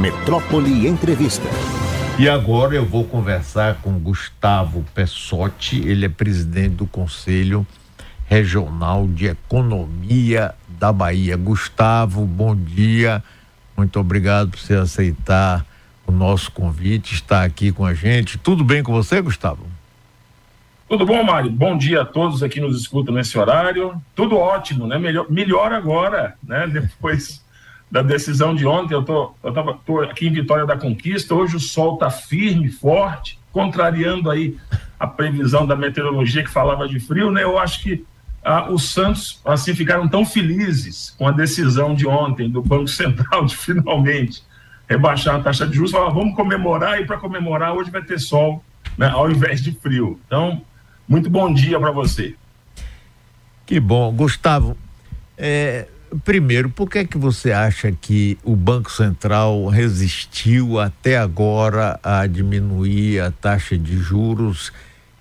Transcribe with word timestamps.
Metrópole 0.00 0.88
Entrevista. 0.88 1.46
E 2.18 2.26
agora 2.26 2.74
eu 2.74 2.86
vou 2.86 3.04
conversar 3.04 3.82
com 3.82 3.98
Gustavo 3.98 4.82
Pessotti, 4.94 5.76
ele 5.86 6.06
é 6.06 6.08
presidente 6.08 6.76
do 6.76 6.86
Conselho 6.86 7.66
Regional 8.26 9.06
de 9.06 9.26
Economia 9.26 10.54
da 10.66 10.90
Bahia. 10.90 11.36
Gustavo, 11.36 12.24
bom 12.24 12.56
dia. 12.56 13.22
Muito 13.76 14.00
obrigado 14.00 14.52
por 14.52 14.58
você 14.58 14.74
aceitar 14.74 15.66
o 16.06 16.12
nosso 16.12 16.50
convite, 16.50 17.12
estar 17.12 17.44
aqui 17.44 17.70
com 17.70 17.84
a 17.84 17.92
gente. 17.92 18.38
Tudo 18.38 18.64
bem 18.64 18.82
com 18.82 18.94
você, 18.94 19.20
Gustavo? 19.20 19.66
Tudo 20.88 21.04
bom, 21.04 21.22
Mário? 21.22 21.50
Bom 21.50 21.76
dia 21.76 22.00
a 22.00 22.06
todos 22.06 22.42
aqui 22.42 22.58
nos 22.58 22.80
escutam 22.80 23.14
nesse 23.14 23.38
horário. 23.38 24.00
Tudo 24.14 24.38
ótimo, 24.38 24.86
né? 24.86 24.98
Melhor, 24.98 25.26
melhor 25.30 25.74
agora, 25.74 26.36
né? 26.42 26.66
Depois 26.66 27.44
da 27.90 28.02
decisão 28.02 28.54
de 28.54 28.66
ontem, 28.66 28.94
eu 28.94 29.02
tô, 29.02 29.34
tô 29.84 30.00
aqui 30.00 30.28
em 30.28 30.32
Vitória 30.32 30.64
da 30.64 30.76
Conquista. 30.76 31.34
Hoje 31.34 31.56
o 31.56 31.60
sol 31.60 31.96
tá 31.96 32.08
firme, 32.08 32.68
forte, 32.68 33.38
contrariando 33.52 34.30
aí 34.30 34.56
a 34.98 35.06
previsão 35.06 35.66
da 35.66 35.74
meteorologia 35.74 36.44
que 36.44 36.50
falava 36.50 36.86
de 36.86 37.00
frio, 37.00 37.30
né? 37.30 37.42
Eu 37.42 37.58
acho 37.58 37.82
que 37.82 38.04
ah, 38.44 38.70
os 38.70 38.90
Santos 38.90 39.40
assim 39.44 39.74
ficaram 39.74 40.08
tão 40.08 40.24
felizes 40.24 41.14
com 41.18 41.26
a 41.26 41.32
decisão 41.32 41.94
de 41.94 42.06
ontem 42.06 42.48
do 42.48 42.62
Banco 42.62 42.86
Central 42.88 43.44
de 43.44 43.56
finalmente 43.56 44.42
rebaixar 44.88 45.36
a 45.36 45.40
taxa 45.40 45.66
de 45.66 45.76
juros, 45.76 45.92
falaram, 45.92 46.12
vamos 46.14 46.34
comemorar 46.34 47.00
e 47.00 47.06
para 47.06 47.16
comemorar 47.16 47.72
hoje 47.74 47.92
vai 47.92 48.02
ter 48.02 48.18
sol, 48.18 48.64
né, 48.98 49.08
ao 49.08 49.30
invés 49.30 49.62
de 49.62 49.70
frio. 49.72 50.20
Então, 50.26 50.62
muito 51.08 51.30
bom 51.30 51.52
dia 51.52 51.78
para 51.78 51.92
você. 51.92 52.34
Que 53.64 53.78
bom, 53.78 54.12
Gustavo. 54.12 54.76
É, 55.38 55.86
primeiro, 56.24 56.70
por 56.70 56.88
que 56.88 56.98
é 56.98 57.04
que 57.04 57.16
você 57.16 57.52
acha 57.52 57.92
que 57.92 58.38
o 58.44 58.56
Banco 58.56 58.90
Central 58.90 59.66
resistiu 59.68 60.78
até 60.78 61.16
agora 61.16 61.98
a 62.02 62.26
diminuir 62.26 63.20
a 63.20 63.30
taxa 63.30 63.76
de 63.78 63.96
juros 63.96 64.72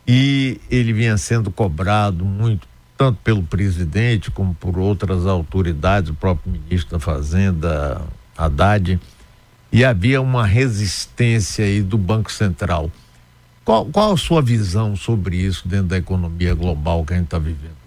e 0.08 0.60
ele 0.70 0.92
vinha 0.92 1.18
sendo 1.18 1.52
cobrado 1.52 2.26
muito 2.26 2.68
tanto 2.98 3.20
pelo 3.24 3.44
presidente 3.44 4.30
como 4.30 4.54
por 4.54 4.78
outras 4.78 5.26
autoridades, 5.26 6.10
o 6.10 6.14
próprio 6.14 6.52
ministro 6.52 6.92
da 6.92 7.00
Fazenda, 7.00 8.02
Haddad, 8.38 9.00
e 9.72 9.86
havia 9.86 10.22
uma 10.22 10.46
resistência 10.46 11.64
aí 11.64 11.82
do 11.82 11.98
Banco 11.98 12.30
Central. 12.30 12.92
Qual, 13.64 13.86
qual 13.86 14.12
a 14.12 14.18
sua 14.18 14.42
visão 14.42 14.96
sobre 14.96 15.38
isso 15.38 15.68
dentro 15.68 15.88
da 15.88 15.98
economia 15.98 16.54
global 16.54 17.06
que 17.06 17.14
a 17.14 17.16
gente 17.16 17.26
está 17.26 17.40
vivendo? 17.40 17.79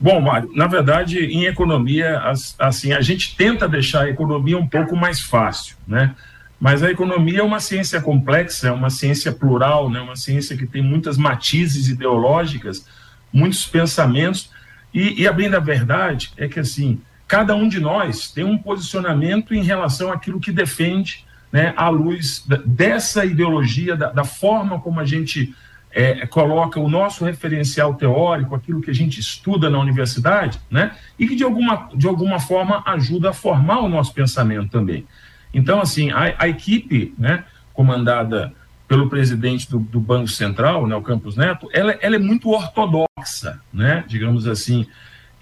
Bom, 0.00 0.18
Mário, 0.18 0.50
na 0.54 0.66
verdade, 0.66 1.18
em 1.18 1.44
economia, 1.44 2.22
assim, 2.58 2.94
a 2.94 3.02
gente 3.02 3.36
tenta 3.36 3.68
deixar 3.68 4.04
a 4.04 4.08
economia 4.08 4.56
um 4.56 4.66
pouco 4.66 4.96
mais 4.96 5.20
fácil, 5.20 5.76
né? 5.86 6.14
Mas 6.58 6.82
a 6.82 6.90
economia 6.90 7.40
é 7.40 7.42
uma 7.42 7.60
ciência 7.60 8.00
complexa, 8.00 8.68
é 8.68 8.72
uma 8.72 8.88
ciência 8.88 9.30
plural, 9.30 9.90
né? 9.90 10.00
Uma 10.00 10.16
ciência 10.16 10.56
que 10.56 10.66
tem 10.66 10.82
muitas 10.82 11.18
matizes 11.18 11.88
ideológicas, 11.88 12.86
muitos 13.30 13.66
pensamentos, 13.66 14.50
e, 14.92 15.22
e 15.22 15.28
a 15.28 15.32
bem 15.32 15.50
da 15.50 15.58
verdade 15.58 16.32
é 16.38 16.48
que, 16.48 16.58
assim, 16.58 17.00
cada 17.28 17.54
um 17.54 17.68
de 17.68 17.78
nós 17.78 18.30
tem 18.30 18.42
um 18.42 18.56
posicionamento 18.56 19.54
em 19.54 19.62
relação 19.62 20.10
àquilo 20.10 20.40
que 20.40 20.50
defende, 20.50 21.26
né, 21.52 21.74
à 21.76 21.90
luz 21.90 22.44
dessa 22.64 23.24
ideologia, 23.24 23.96
da, 23.96 24.10
da 24.10 24.24
forma 24.24 24.80
como 24.80 24.98
a 24.98 25.04
gente 25.04 25.54
é, 25.92 26.26
coloca 26.26 26.78
o 26.78 26.88
nosso 26.88 27.24
referencial 27.24 27.94
teórico, 27.94 28.54
aquilo 28.54 28.80
que 28.80 28.90
a 28.90 28.94
gente 28.94 29.20
estuda 29.20 29.68
na 29.68 29.78
universidade, 29.78 30.60
né, 30.70 30.96
e 31.18 31.26
que 31.26 31.34
de 31.34 31.42
alguma, 31.42 31.88
de 31.94 32.06
alguma 32.06 32.38
forma 32.38 32.82
ajuda 32.86 33.30
a 33.30 33.32
formar 33.32 33.80
o 33.80 33.88
nosso 33.88 34.14
pensamento 34.14 34.70
também. 34.70 35.06
Então, 35.52 35.80
assim, 35.80 36.10
a, 36.10 36.34
a 36.38 36.48
equipe, 36.48 37.12
né, 37.18 37.44
comandada 37.72 38.52
pelo 38.86 39.08
presidente 39.08 39.70
do, 39.70 39.78
do, 39.78 40.00
Banco 40.00 40.28
Central, 40.28 40.86
né, 40.86 40.94
o 40.94 41.02
Campos 41.02 41.36
Neto, 41.36 41.68
ela, 41.72 41.92
ela, 42.00 42.16
é 42.16 42.18
muito 42.18 42.50
ortodoxa, 42.50 43.60
né, 43.72 44.04
digamos 44.06 44.46
assim, 44.46 44.86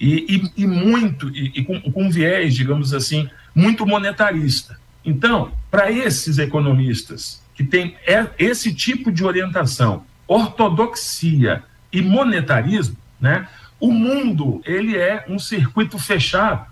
e, 0.01 0.51
e, 0.57 0.63
e 0.63 0.67
muito, 0.67 1.29
e, 1.31 1.53
e 1.57 1.65
com, 1.65 1.81
com, 1.81 2.11
viés, 2.11 2.55
digamos 2.55 2.95
assim, 2.95 3.29
muito 3.55 3.87
monetarista. 3.87 4.79
Então, 5.05 5.53
para 5.71 5.91
esses 5.91 6.39
economistas 6.39 7.43
que 7.55 7.65
têm 7.65 7.97
é, 8.07 8.27
esse 8.39 8.73
tipo 8.73 9.11
de 9.11 9.25
orientação, 9.25 10.05
ortodoxia 10.29 11.65
e 11.91 12.03
monetarismo, 12.03 12.97
né, 13.19 13.49
o 13.81 13.91
mundo 13.91 14.61
ele 14.65 14.97
é 14.97 15.25
um 15.29 15.39
circuito 15.39 15.99
fechado, 15.99 16.67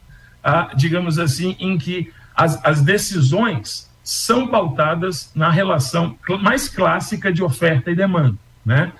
ah, 0.44 0.70
digamos 0.76 1.18
assim, 1.18 1.56
em 1.58 1.78
que 1.78 2.12
as, 2.34 2.62
as 2.64 2.82
decisões 2.82 3.90
são 4.04 4.46
pautadas 4.46 5.32
na 5.34 5.50
relação 5.50 6.16
mais 6.40 6.68
clássica 6.68 7.32
de 7.32 7.42
oferta 7.42 7.90
e 7.90 7.96
demanda, 7.96 8.36
né? 8.64 8.92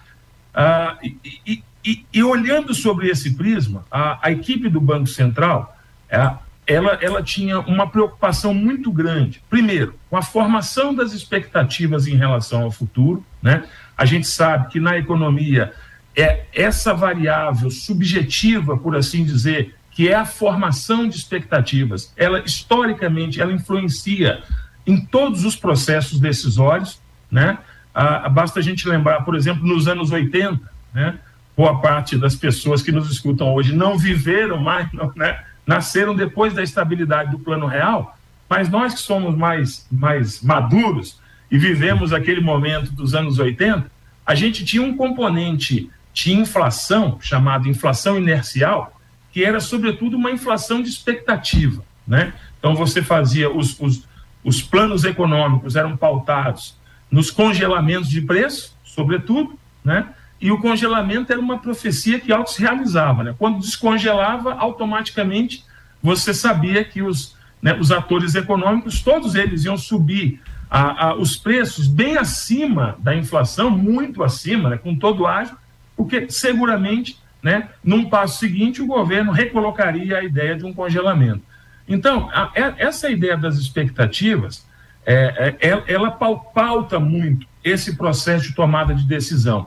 Ah, 0.53 0.97
e, 1.03 1.62
e, 1.84 2.06
e, 2.12 2.23
olhando 2.25 2.75
sobre 2.75 3.09
esse 3.09 3.37
prisma, 3.37 3.84
a, 3.91 4.19
a 4.27 4.33
equipe 4.33 4.69
do 4.69 4.81
Banco 4.81 5.06
Central, 5.06 5.78
é, 6.09 6.33
ela, 6.66 6.99
ela 7.00 7.22
tinha 7.22 7.60
uma 7.60 7.88
preocupação 7.88 8.53
muito 8.53 8.91
grande, 8.91 9.43
primeiro, 9.49 9.94
com 10.10 10.16
a 10.16 10.22
formação 10.22 10.94
das 10.94 11.12
expectativas 11.12 12.06
em 12.06 12.16
relação 12.16 12.62
ao 12.62 12.71
futuro, 12.71 13.25
né? 13.41 13.65
A 13.97 14.04
gente 14.04 14.27
sabe 14.27 14.69
que 14.69 14.81
na 14.81 14.99
economia 14.99 15.72
é 16.15 16.44
essa 16.53 16.93
variável 16.93 17.71
subjetiva, 17.71 18.76
por 18.76 18.97
assim 18.97 19.25
dizer, 19.25 19.75
que 19.91 20.09
é 20.09 20.15
a 20.15 20.26
formação 20.26 21.09
de 21.09 21.16
expectativas, 21.16 22.12
ela 22.16 22.41
historicamente 22.41 23.41
ela 23.41 23.53
influencia 23.53 24.43
em 24.87 25.00
todos 25.00 25.44
os 25.44 25.56
processos 25.56 26.21
decisórios, 26.21 27.00
né? 27.31 27.59
Ah, 27.94 28.28
basta 28.28 28.60
a 28.60 28.62
gente 28.62 28.87
lembrar, 28.87 29.22
por 29.22 29.34
exemplo, 29.34 29.66
nos 29.66 29.88
anos 29.88 30.10
80, 30.10 30.60
né? 30.93 31.19
Boa 31.56 31.81
parte 31.81 32.19
das 32.19 32.34
pessoas 32.34 32.82
que 32.82 32.93
nos 32.93 33.10
escutam 33.10 33.55
hoje 33.55 33.75
não 33.75 33.97
viveram 33.97 34.59
mais, 34.59 34.91
não, 34.93 35.12
né? 35.16 35.43
Nasceram 35.66 36.15
depois 36.15 36.54
da 36.54 36.62
estabilidade 36.62 37.31
do 37.31 37.38
plano 37.38 37.66
real, 37.66 38.16
mas 38.49 38.69
nós 38.69 38.94
que 38.94 39.00
somos 39.00 39.37
mais, 39.37 39.87
mais 39.91 40.41
maduros 40.43 41.21
e 41.50 41.59
vivemos 41.59 42.12
aquele 42.12 42.41
momento 42.41 42.93
dos 42.93 43.15
anos 43.15 43.38
80, 43.38 43.91
a 44.25 44.34
gente 44.34 44.65
tinha 44.65 44.82
um 44.82 44.97
componente 44.97 45.91
de 46.12 46.32
inflação, 46.32 47.19
chamado 47.21 47.69
inflação 47.69 48.16
inercial, 48.16 48.99
que 49.32 49.44
era, 49.44 49.60
sobretudo, 49.60 50.16
uma 50.16 50.31
inflação 50.31 50.82
de 50.82 50.88
expectativa, 50.88 51.84
né? 52.06 52.32
Então, 52.59 52.75
você 52.75 53.03
fazia 53.03 53.50
os, 53.50 53.78
os 53.81 54.06
os 54.47 54.62
planos 54.62 55.03
econômicos 55.03 55.75
eram 55.75 55.97
pautados 55.97 56.78
nos 57.10 57.32
congelamentos 57.32 58.09
de 58.09 58.21
preço, 58.22 58.76
sobretudo, 58.84 59.59
né? 59.84 60.09
E 60.41 60.50
o 60.50 60.60
congelamento 60.60 61.32
era 61.32 61.41
uma 61.41 61.58
profecia 61.58 62.20
que 62.20 62.32
auto 62.32 62.50
se 62.50 62.60
realizava, 62.60 63.24
né? 63.24 63.34
Quando 63.38 63.60
descongelava, 63.60 64.54
automaticamente 64.54 65.64
você 66.02 66.34
sabia 66.34 66.84
que 66.84 67.02
os, 67.02 67.36
né, 67.60 67.74
os 67.74 67.91
atores 67.91 68.34
econômicos, 68.34 69.02
todos 69.02 69.34
eles 69.34 69.64
iam 69.64 69.76
subir 69.76 70.41
a, 70.70 71.06
a, 71.06 71.14
os 71.14 71.36
preços 71.36 71.86
bem 71.86 72.16
acima 72.16 72.96
da 72.98 73.14
inflação, 73.14 73.70
muito 73.70 74.22
acima, 74.22 74.70
né, 74.70 74.76
com 74.76 74.94
todo 74.94 75.26
ágio, 75.26 75.56
porque 75.96 76.28
seguramente, 76.28 77.19
né, 77.42 77.70
num 77.82 78.08
passo 78.08 78.38
seguinte, 78.38 78.82
o 78.82 78.86
governo 78.86 79.32
recolocaria 79.32 80.19
a 80.19 80.25
ideia 80.25 80.56
de 80.56 80.64
um 80.64 80.72
congelamento. 80.72 81.42
Então, 81.88 82.28
a, 82.32 82.50
é, 82.54 82.75
essa 82.78 83.08
ideia 83.08 83.36
das 83.36 83.56
expectativas, 83.56 84.66
é, 85.04 85.54
é 85.60 85.84
ela 85.86 86.10
pauta 86.10 86.98
muito 86.98 87.46
esse 87.64 87.96
processo 87.96 88.48
de 88.48 88.54
tomada 88.54 88.94
de 88.94 89.04
decisão. 89.06 89.66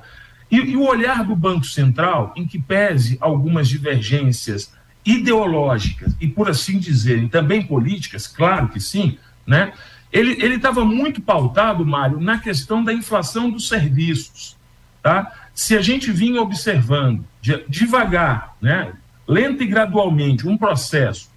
E, 0.51 0.57
e, 0.57 0.77
o 0.77 0.85
olhar 0.85 1.23
do 1.23 1.35
Banco 1.35 1.65
Central, 1.65 2.33
em 2.35 2.45
que 2.45 2.59
pese 2.59 3.17
algumas 3.21 3.67
divergências 3.67 4.73
ideológicas 5.05 6.15
e, 6.19 6.27
por 6.27 6.49
assim 6.49 6.79
dizer, 6.79 7.29
também 7.29 7.61
políticas, 7.61 8.27
claro 8.27 8.67
que 8.69 8.79
sim, 8.79 9.17
né? 9.45 9.73
ele 10.11 10.55
estava 10.55 10.83
muito 10.83 11.21
pautado, 11.21 11.85
Mário, 11.85 12.19
na 12.19 12.39
questão 12.39 12.83
da 12.83 12.91
inflação 12.91 13.49
dos 13.49 13.67
serviços. 13.67 14.57
Tá? 15.03 15.31
Se 15.53 15.77
a 15.77 15.81
gente 15.81 16.11
vinha 16.11 16.41
observando 16.41 17.23
de, 17.39 17.63
devagar, 17.69 18.55
né, 18.59 18.93
lenta 19.27 19.63
e 19.63 19.67
gradualmente, 19.67 20.47
um 20.47 20.57
processo 20.57 21.29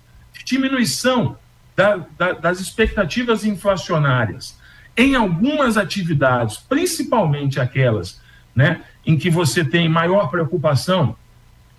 diminuição 0.44 1.36
da, 1.76 2.04
da, 2.18 2.32
das 2.32 2.60
expectativas 2.60 3.44
inflacionárias 3.44 4.58
em 4.96 5.14
algumas 5.14 5.76
atividades, 5.76 6.56
principalmente 6.56 7.60
aquelas 7.60 8.20
né, 8.54 8.82
em 9.04 9.16
que 9.16 9.30
você 9.30 9.64
tem 9.64 9.88
maior 9.88 10.28
preocupação, 10.30 11.16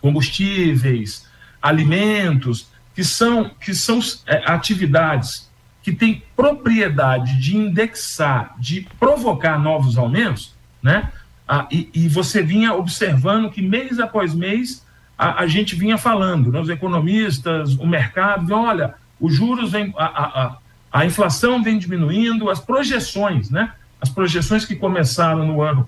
combustíveis, 0.01 1.27
alimentos, 1.61 2.67
que 2.93 3.03
são, 3.03 3.49
que 3.59 3.73
são 3.73 3.99
é, 4.27 4.43
atividades 4.45 5.49
que 5.81 5.91
têm 5.91 6.23
propriedade 6.35 7.39
de 7.39 7.57
indexar, 7.57 8.55
de 8.57 8.87
provocar 8.99 9.59
novos 9.59 9.97
aumentos, 9.97 10.53
né? 10.81 11.11
Ah, 11.45 11.67
e, 11.69 11.89
e, 11.93 12.07
você 12.07 12.41
vinha 12.41 12.73
observando 12.73 13.51
que 13.51 13.61
mês 13.61 13.99
após 13.99 14.33
mês 14.33 14.85
a, 15.17 15.41
a 15.41 15.47
gente 15.47 15.75
vinha 15.75 15.97
falando, 15.97 16.49
né, 16.49 16.59
os 16.61 16.69
economistas, 16.69 17.75
o 17.75 17.85
mercado, 17.85 18.53
olha, 18.53 18.95
os 19.19 19.35
juros 19.35 19.71
vem, 19.71 19.93
a, 19.97 20.05
a, 20.05 20.57
a 20.91 21.05
inflação 21.05 21.61
vem 21.61 21.77
diminuindo, 21.77 22.49
as 22.49 22.61
projeções, 22.61 23.49
né? 23.49 23.73
As 24.01 24.09
projeções 24.09 24.65
que 24.65 24.75
começaram 24.75 25.45
no 25.45 25.61
ano, 25.61 25.87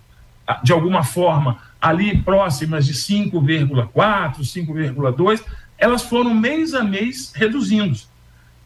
de 0.63 0.71
alguma 0.71 1.03
forma, 1.03 1.57
ali 1.81 2.17
próximas 2.17 2.85
de 2.85 2.93
5,4, 2.93 4.39
5,2, 4.39 5.43
elas 5.77 6.03
foram 6.03 6.33
mês 6.33 6.73
a 6.73 6.83
mês 6.83 7.31
reduzindo. 7.35 7.97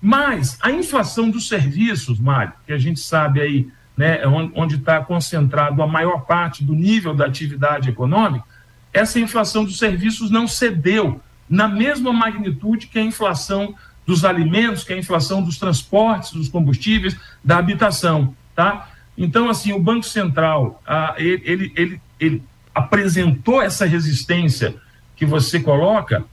Mas 0.02 0.58
a 0.62 0.72
inflação 0.72 1.30
dos 1.30 1.48
serviços, 1.48 2.20
Mário, 2.20 2.54
que 2.66 2.72
a 2.72 2.78
gente 2.78 3.00
sabe 3.00 3.42
aí, 3.42 3.68
né, 3.98 4.22
onde 4.56 4.76
está 4.76 5.02
concentrado 5.02 5.82
a 5.82 5.88
maior 5.88 6.22
parte 6.22 6.64
do 6.64 6.74
nível 6.74 7.14
da 7.14 7.26
atividade 7.26 7.90
econômica, 7.90 8.46
essa 8.94 9.20
inflação 9.20 9.66
dos 9.66 9.78
serviços 9.78 10.32
não 10.32 10.48
cedeu 10.48 11.22
na 11.50 11.68
mesma 11.68 12.14
magnitude 12.14 12.88
que 12.88 13.00
a 13.00 13.04
inflação 13.04 13.76
dos 14.06 14.24
alimentos, 14.24 14.84
que 14.84 14.94
a 14.94 14.98
inflação 14.98 15.44
dos 15.44 15.58
transportes, 15.58 16.32
dos 16.32 16.48
combustíveis, 16.48 17.18
da 17.44 17.58
habitação, 17.58 18.34
tá? 18.56 18.90
Então, 19.20 19.50
assim, 19.50 19.74
o 19.74 19.80
Banco 19.80 20.06
Central, 20.06 20.82
ah, 20.88 21.14
ele, 21.18 21.42
ele, 21.44 21.74
ele, 21.76 22.02
ele 22.18 22.44
apresentou 22.74 23.62
essa 23.62 23.86
resistência 23.86 24.76
que 25.14 25.26
você 25.26 25.60
coloca, 25.60 26.24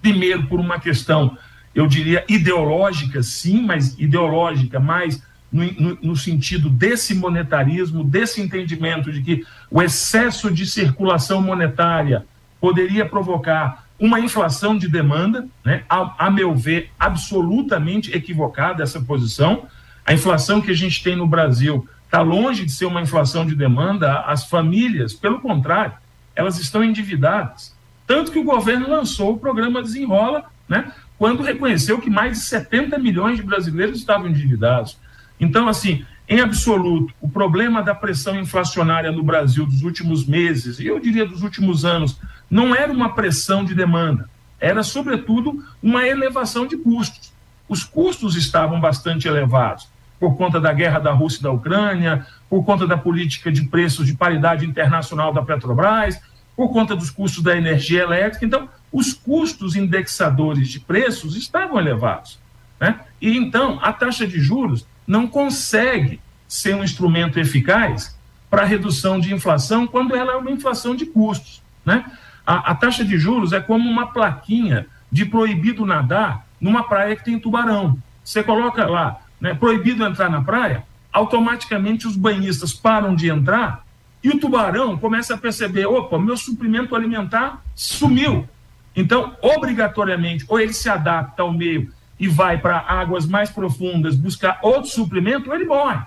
primeiro 0.00 0.46
por 0.46 0.58
uma 0.58 0.80
questão, 0.80 1.36
eu 1.74 1.86
diria, 1.86 2.24
ideológica, 2.26 3.22
sim, 3.22 3.60
mas 3.60 3.94
ideológica 3.98 4.80
mais 4.80 5.22
no, 5.52 5.64
no, 5.72 5.98
no, 6.00 6.16
sentido 6.16 6.70
desse 6.70 7.14
monetarismo, 7.14 8.02
desse 8.02 8.40
entendimento 8.40 9.12
de 9.12 9.20
que 9.20 9.44
o 9.70 9.82
excesso 9.82 10.50
de 10.50 10.64
circulação 10.64 11.42
monetária 11.42 12.24
poderia 12.58 13.04
provocar 13.04 13.84
uma 14.00 14.18
inflação 14.18 14.78
de 14.78 14.88
demanda, 14.88 15.46
né? 15.62 15.84
a, 15.90 16.26
a 16.26 16.30
meu 16.30 16.54
ver, 16.54 16.90
absolutamente 16.98 18.16
equivocada 18.16 18.82
essa 18.82 19.00
posição. 19.00 19.66
A 20.06 20.14
inflação 20.14 20.62
que 20.62 20.70
a 20.70 20.74
gente 20.74 21.02
tem 21.02 21.14
no 21.14 21.26
Brasil 21.26 21.86
está 22.14 22.22
longe 22.22 22.64
de 22.64 22.70
ser 22.70 22.86
uma 22.86 23.02
inflação 23.02 23.44
de 23.44 23.56
demanda. 23.56 24.20
As 24.20 24.44
famílias, 24.48 25.12
pelo 25.12 25.40
contrário, 25.40 25.94
elas 26.36 26.60
estão 26.60 26.84
endividadas. 26.84 27.74
Tanto 28.06 28.30
que 28.30 28.38
o 28.38 28.44
governo 28.44 28.88
lançou 28.88 29.32
o 29.32 29.38
programa 29.38 29.82
Desenrola, 29.82 30.44
né? 30.68 30.92
quando 31.18 31.42
reconheceu 31.42 32.00
que 32.00 32.08
mais 32.08 32.38
de 32.38 32.44
70 32.44 32.96
milhões 32.98 33.36
de 33.36 33.42
brasileiros 33.42 33.98
estavam 33.98 34.28
endividados. 34.28 34.96
Então, 35.40 35.66
assim, 35.66 36.04
em 36.28 36.38
absoluto, 36.38 37.12
o 37.20 37.28
problema 37.28 37.82
da 37.82 37.96
pressão 37.96 38.38
inflacionária 38.38 39.10
no 39.10 39.24
Brasil 39.24 39.66
dos 39.66 39.82
últimos 39.82 40.24
meses, 40.24 40.78
e 40.78 40.86
eu 40.86 41.00
diria 41.00 41.26
dos 41.26 41.42
últimos 41.42 41.84
anos, 41.84 42.20
não 42.48 42.72
era 42.72 42.92
uma 42.92 43.14
pressão 43.14 43.64
de 43.64 43.74
demanda, 43.74 44.30
era, 44.60 44.84
sobretudo, 44.84 45.64
uma 45.82 46.06
elevação 46.06 46.64
de 46.64 46.76
custos. 46.76 47.32
Os 47.68 47.82
custos 47.82 48.36
estavam 48.36 48.80
bastante 48.80 49.26
elevados, 49.26 49.88
por 50.24 50.38
conta 50.38 50.58
da 50.58 50.72
guerra 50.72 50.98
da 50.98 51.12
Rússia 51.12 51.40
e 51.40 51.42
da 51.42 51.50
Ucrânia, 51.50 52.26
por 52.48 52.64
conta 52.64 52.86
da 52.86 52.96
política 52.96 53.52
de 53.52 53.64
preços 53.64 54.06
de 54.06 54.14
paridade 54.14 54.64
internacional 54.64 55.34
da 55.34 55.42
Petrobras, 55.42 56.18
por 56.56 56.72
conta 56.72 56.96
dos 56.96 57.10
custos 57.10 57.42
da 57.42 57.54
energia 57.54 58.00
elétrica. 58.00 58.46
Então, 58.46 58.66
os 58.90 59.12
custos 59.12 59.76
indexadores 59.76 60.68
de 60.68 60.80
preços 60.80 61.36
estavam 61.36 61.78
elevados. 61.78 62.38
Né? 62.80 63.00
E 63.20 63.36
então, 63.36 63.78
a 63.82 63.92
taxa 63.92 64.26
de 64.26 64.40
juros 64.40 64.86
não 65.06 65.26
consegue 65.26 66.22
ser 66.48 66.74
um 66.74 66.82
instrumento 66.82 67.38
eficaz 67.38 68.18
para 68.48 68.64
redução 68.64 69.20
de 69.20 69.34
inflação 69.34 69.86
quando 69.86 70.16
ela 70.16 70.32
é 70.32 70.36
uma 70.36 70.50
inflação 70.50 70.96
de 70.96 71.04
custos. 71.04 71.62
Né? 71.84 72.02
A, 72.46 72.70
a, 72.70 72.74
taxa 72.74 73.04
de 73.04 73.18
juros 73.18 73.52
é 73.52 73.60
como 73.60 73.90
uma 73.90 74.06
plaquinha 74.06 74.86
de 75.12 75.26
proibido 75.26 75.84
nadar 75.84 76.46
numa 76.58 76.84
praia 76.84 77.14
que 77.14 77.24
tem 77.24 77.38
tubarão. 77.38 77.98
Você 78.24 78.42
coloca 78.42 78.86
lá, 78.86 79.20
né, 79.40 79.54
proibido 79.54 80.04
entrar 80.04 80.30
na 80.30 80.42
praia, 80.42 80.84
automaticamente 81.12 82.06
os 82.06 82.16
banhistas 82.16 82.72
param 82.72 83.14
de 83.14 83.28
entrar 83.28 83.84
e 84.22 84.30
o 84.30 84.40
tubarão 84.40 84.96
começa 84.96 85.34
a 85.34 85.38
perceber: 85.38 85.86
opa, 85.86 86.18
meu 86.18 86.36
suprimento 86.36 86.96
alimentar 86.96 87.62
sumiu. 87.74 88.48
Então, 88.96 89.36
obrigatoriamente, 89.42 90.44
ou 90.48 90.58
ele 90.58 90.72
se 90.72 90.88
adapta 90.88 91.42
ao 91.42 91.52
meio 91.52 91.92
e 92.18 92.28
vai 92.28 92.58
para 92.58 92.78
águas 92.78 93.26
mais 93.26 93.50
profundas 93.50 94.16
buscar 94.16 94.58
outro 94.62 94.90
suprimento, 94.90 95.52
ele 95.52 95.64
morre. 95.64 96.00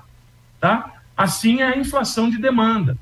Tá? 0.60 0.94
Assim 1.16 1.62
é 1.62 1.68
a 1.68 1.78
inflação 1.78 2.30
de 2.30 2.38
demanda. 2.38 2.98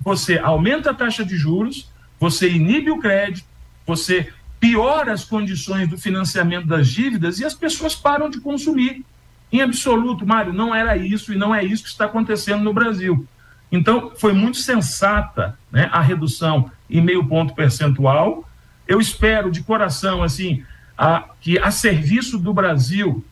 Você 0.00 0.38
aumenta 0.38 0.90
a 0.90 0.94
taxa 0.94 1.24
de 1.24 1.36
juros, 1.36 1.90
você 2.18 2.48
inibe 2.50 2.90
o 2.90 2.98
crédito, 2.98 3.46
você 3.86 4.32
piora 4.58 5.12
as 5.12 5.24
condições 5.24 5.88
do 5.88 5.98
financiamento 5.98 6.66
das 6.66 6.88
dívidas 6.88 7.38
e 7.38 7.44
as 7.44 7.54
pessoas 7.54 7.94
param 7.94 8.30
de 8.30 8.40
consumir. 8.40 9.04
Em 9.52 9.60
absoluto, 9.60 10.26
Mário, 10.26 10.52
não 10.52 10.74
era 10.74 10.96
isso 10.96 11.32
e 11.32 11.36
não 11.36 11.54
é 11.54 11.64
isso 11.64 11.84
que 11.84 11.88
está 11.88 12.06
acontecendo 12.06 12.62
no 12.62 12.72
Brasil. 12.72 13.26
Então, 13.70 14.12
foi 14.16 14.32
muito 14.32 14.58
sensata 14.58 15.58
né, 15.70 15.88
a 15.92 16.00
redução 16.00 16.70
em 16.88 17.00
meio 17.00 17.24
ponto 17.26 17.54
percentual. 17.54 18.48
Eu 18.86 19.00
espero 19.00 19.50
de 19.50 19.62
coração, 19.62 20.22
assim, 20.22 20.64
a, 20.96 21.24
que 21.40 21.58
a 21.58 21.70
serviço 21.70 22.38
do 22.38 22.52
Brasil, 22.52 23.24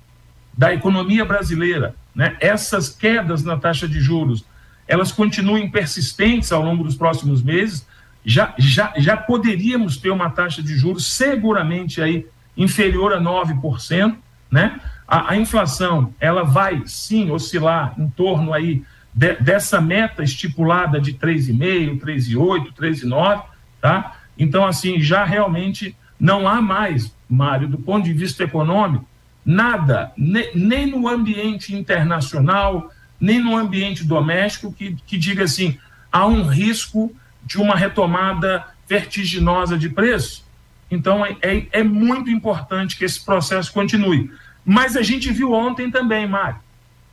da 0.56 0.72
economia 0.72 1.24
brasileira, 1.24 1.94
né, 2.14 2.36
essas 2.40 2.88
quedas 2.88 3.42
na 3.44 3.56
taxa 3.56 3.88
de 3.88 4.00
juros, 4.00 4.44
elas 4.86 5.12
continuem 5.12 5.70
persistentes 5.70 6.52
ao 6.52 6.62
longo 6.62 6.84
dos 6.84 6.96
próximos 6.96 7.42
meses, 7.42 7.86
já, 8.24 8.54
já, 8.58 8.92
já 8.96 9.16
poderíamos 9.16 9.96
ter 9.96 10.10
uma 10.10 10.30
taxa 10.30 10.62
de 10.62 10.76
juros 10.76 11.06
seguramente 11.06 12.00
aí 12.00 12.26
inferior 12.56 13.12
a 13.12 13.20
9%, 13.20 14.16
né? 14.50 14.80
A, 15.06 15.32
a 15.32 15.36
inflação, 15.36 16.14
ela 16.20 16.44
vai 16.44 16.82
sim 16.86 17.30
oscilar 17.30 17.94
em 17.98 18.08
torno 18.08 18.52
aí 18.52 18.82
de, 19.14 19.34
dessa 19.34 19.80
meta 19.80 20.22
estipulada 20.22 21.00
de 21.00 21.14
3,5, 21.14 22.00
3,8, 22.00 22.72
3,9, 22.72 23.44
tá? 23.80 24.16
Então, 24.38 24.64
assim, 24.64 25.00
já 25.00 25.24
realmente 25.24 25.96
não 26.18 26.48
há 26.48 26.60
mais, 26.62 27.14
Mário, 27.28 27.68
do 27.68 27.78
ponto 27.78 28.04
de 28.04 28.12
vista 28.12 28.44
econômico, 28.44 29.06
nada, 29.44 30.12
ne, 30.16 30.50
nem 30.54 30.86
no 30.86 31.08
ambiente 31.08 31.74
internacional, 31.74 32.90
nem 33.20 33.40
no 33.40 33.56
ambiente 33.56 34.04
doméstico, 34.04 34.72
que, 34.72 34.96
que 35.06 35.18
diga 35.18 35.44
assim: 35.44 35.78
há 36.10 36.26
um 36.26 36.42
risco 36.46 37.14
de 37.44 37.58
uma 37.58 37.76
retomada 37.76 38.64
vertiginosa 38.88 39.76
de 39.76 39.88
preço. 39.88 40.44
Então, 40.90 41.24
é, 41.24 41.36
é, 41.40 41.66
é 41.72 41.82
muito 41.82 42.30
importante 42.30 42.96
que 42.96 43.04
esse 43.04 43.24
processo 43.24 43.72
continue. 43.72 44.30
Mas 44.64 44.96
a 44.96 45.02
gente 45.02 45.30
viu 45.32 45.52
ontem 45.52 45.90
também, 45.90 46.26
Mário, 46.26 46.58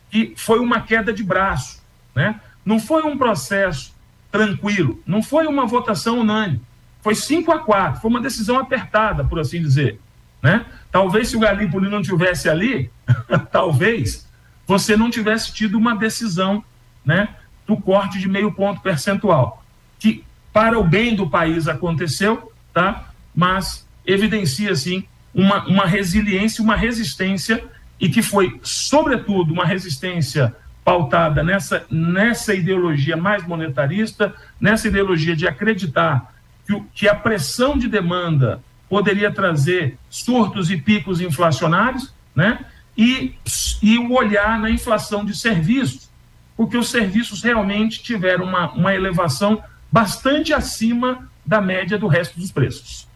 que 0.10 0.34
foi 0.36 0.60
uma 0.60 0.82
queda 0.82 1.12
de 1.12 1.24
braço. 1.24 1.82
Né? 2.16 2.40
Não 2.66 2.80
foi 2.80 3.04
um 3.04 3.18
processo 3.18 3.94
tranquilo, 4.32 5.02
não 5.06 5.24
foi 5.24 5.48
uma 5.48 5.66
votação 5.66 6.20
unânime. 6.20 6.62
Foi 7.02 7.16
5 7.16 7.52
a 7.52 7.60
4, 7.60 8.02
foi 8.02 8.10
uma 8.10 8.22
decisão 8.22 8.60
apertada, 8.60 9.24
por 9.24 9.40
assim 9.40 9.62
dizer. 9.62 10.00
Né? 10.42 10.66
Talvez 10.92 11.30
se 11.30 11.38
o 11.38 11.40
Galípoli 11.40 11.90
não 11.90 12.02
tivesse 12.02 12.50
ali, 12.50 12.92
talvez 13.52 14.28
você 14.68 14.96
não 14.96 15.10
tivesse 15.10 15.54
tido 15.54 15.78
uma 15.78 15.96
decisão 15.96 16.64
né, 17.04 17.30
do 17.66 17.78
corte 17.78 18.20
de 18.20 18.28
meio 18.28 18.52
ponto 18.52 18.82
percentual, 18.82 19.64
que 19.98 20.24
para 20.54 20.78
o 20.78 20.84
bem 20.84 21.16
do 21.16 21.30
país 21.30 21.68
aconteceu, 21.68 22.52
tá? 22.74 23.10
mas 23.36 23.88
evidencia, 24.06 24.76
sim, 24.76 25.04
uma, 25.40 25.66
uma 25.66 25.86
resiliência, 25.86 26.64
uma 26.64 26.76
resistência, 26.76 27.64
e 28.00 28.10
que 28.10 28.22
foi, 28.22 28.60
sobretudo, 28.62 29.54
uma 29.54 29.66
resistência 29.66 30.56
pautada 30.84 31.44
nessa, 31.44 31.86
nessa 31.90 32.54
ideologia 32.54 33.16
mais 33.16 33.46
monetarista, 33.46 34.34
nessa 34.60 34.88
ideologia 34.88 35.36
de 35.36 35.48
acreditar 35.48 36.34
que, 36.66 36.84
que 36.94 37.08
a 37.08 37.16
pressão 37.16 37.78
de 37.78 37.88
demanda 37.88 38.62
poderia 38.90 39.32
trazer 39.32 39.98
surtos 40.10 40.72
e 40.72 40.78
picos 40.78 41.22
inflacionários, 41.22 42.14
né? 42.36 42.66
E, 42.98 43.36
e 43.82 43.98
o 43.98 44.14
olhar 44.14 44.60
na 44.60 44.70
inflação 44.70 45.24
de 45.24 45.38
serviços, 45.38 46.10
porque 46.58 46.78
os 46.78 46.90
serviços 46.90 47.42
realmente 47.42 48.02
tiveram 48.02 48.46
uma, 48.46 48.72
uma 48.72 48.94
elevação 48.94 49.64
bastante 49.92 50.54
acima 50.54 51.30
da 51.46 51.62
média 51.62 51.98
do 51.98 52.08
resto 52.08 52.40
dos 52.40 52.52
preços. 52.52 53.09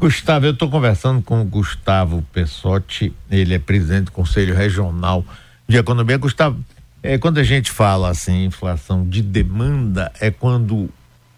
Gustavo, 0.00 0.46
eu 0.46 0.52
estou 0.52 0.70
conversando 0.70 1.20
com 1.20 1.42
o 1.42 1.44
Gustavo 1.44 2.24
Pessotti, 2.32 3.12
ele 3.30 3.52
é 3.52 3.58
presidente 3.58 4.04
do 4.04 4.12
Conselho 4.12 4.54
Regional 4.54 5.22
de 5.68 5.76
Economia. 5.76 6.16
Gustavo, 6.16 6.58
é, 7.02 7.18
quando 7.18 7.36
a 7.36 7.42
gente 7.42 7.70
fala 7.70 8.08
assim, 8.08 8.46
inflação 8.46 9.06
de 9.06 9.20
demanda, 9.20 10.10
é 10.18 10.30
quando 10.30 10.88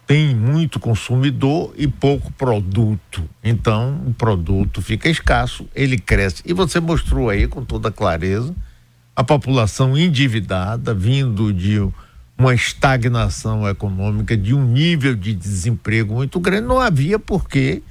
tem 0.07 0.33
muito 0.33 0.79
consumidor 0.79 1.75
e 1.77 1.89
pouco 1.89 2.31
produto. 2.35 3.29
Então, 3.43 4.01
o 4.07 4.15
produto 4.15 4.81
fica 4.81 5.09
escasso, 5.09 5.69
ele 5.75 5.99
cresce. 5.99 6.41
E 6.47 6.53
você 6.53 6.79
mostrou 6.79 7.31
aí 7.31 7.49
com 7.49 7.65
toda 7.65 7.91
clareza 7.91 8.55
a 9.17 9.25
população 9.25 9.99
endividada, 9.99 10.95
vindo 10.95 11.53
de 11.53 11.81
uma 12.39 12.55
estagnação 12.55 13.69
econômica, 13.69 14.37
de 14.37 14.55
um 14.55 14.65
nível 14.65 15.17
de 15.17 15.35
desemprego 15.35 16.15
muito 16.15 16.39
grande. 16.39 16.69
Não 16.69 16.79
havia 16.79 17.19
porquê, 17.19 17.83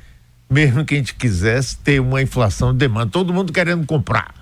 mesmo 0.51 0.83
que 0.83 0.95
a 0.95 0.97
gente 0.97 1.15
quisesse, 1.15 1.77
ter 1.77 2.01
uma 2.01 2.21
inflação 2.21 2.73
de 2.73 2.79
demanda. 2.79 3.09
Todo 3.09 3.33
mundo 3.33 3.53
querendo 3.53 3.85
comprar. 3.85 4.35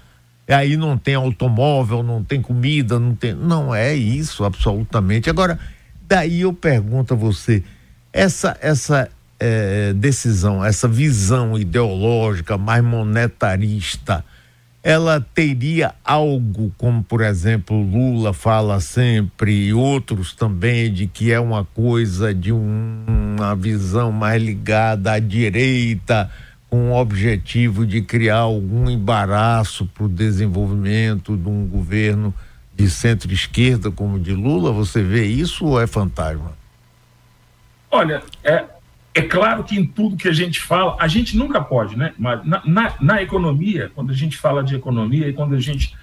aí 0.47 0.75
não 0.75 0.97
tem 0.97 1.13
automóvel, 1.13 2.01
não 2.01 2.23
tem 2.23 2.41
comida, 2.41 2.97
não 2.97 3.13
tem. 3.13 3.35
Não 3.35 3.73
é 3.75 3.95
isso, 3.95 4.43
absolutamente. 4.43 5.29
Agora, 5.29 5.59
daí 6.07 6.41
eu 6.41 6.51
pergunto 6.51 7.13
a 7.13 7.17
você, 7.17 7.63
essa, 8.11 8.57
essa 8.59 9.07
é, 9.39 9.93
decisão, 9.93 10.65
essa 10.65 10.87
visão 10.87 11.55
ideológica 11.55 12.57
mais 12.57 12.83
monetarista, 12.83 14.25
ela 14.81 15.19
teria 15.19 15.93
algo, 16.03 16.74
como 16.77 17.03
por 17.03 17.21
exemplo 17.21 17.81
Lula 17.81 18.33
fala 18.33 18.79
sempre, 18.79 19.67
e 19.67 19.74
outros 19.74 20.33
também, 20.33 20.91
de 20.91 21.05
que 21.05 21.31
é 21.31 21.39
uma 21.39 21.65
coisa 21.65 22.33
de 22.33 22.51
um, 22.51 23.05
uma 23.38 23.55
visão 23.55 24.12
mais 24.12 24.41
ligada 24.41 25.12
à 25.12 25.19
direita, 25.19 26.31
com 26.69 26.91
o 26.91 26.95
objetivo 26.95 27.86
de 27.86 28.01
criar 28.01 28.38
algum 28.38 28.89
embaraço 28.89 29.86
para 29.88 30.03
o 30.03 30.09
desenvolvimento 30.09 31.36
de 31.36 31.50
um 31.50 31.65
governo 31.67 32.33
de 32.75 32.89
centro-esquerda 32.89 33.91
como 33.91 34.19
de 34.19 34.33
Lula? 34.33 34.71
Você 34.71 35.01
vê 35.01 35.25
isso 35.25 35.65
ou 35.65 35.81
é 35.81 35.88
fantasma? 35.88 36.53
Olha, 37.91 38.21
é, 38.43 38.63
é 39.13 39.21
claro 39.21 39.63
que 39.63 39.77
em 39.77 39.85
tudo 39.85 40.17
que 40.17 40.27
a 40.27 40.33
gente 40.33 40.61
fala, 40.61 40.95
a 40.99 41.07
gente 41.07 41.35
nunca 41.35 41.61
pode, 41.61 41.97
né? 41.97 42.13
Mas 42.17 42.45
na, 42.45 42.61
na, 42.65 42.93
na 43.01 43.21
economia, 43.21 43.91
quando 43.93 44.11
a 44.11 44.15
gente 44.15 44.37
fala 44.37 44.63
de 44.63 44.75
economia 44.75 45.27
e 45.27 45.33
quando 45.33 45.55
a 45.55 45.59
gente 45.59 45.95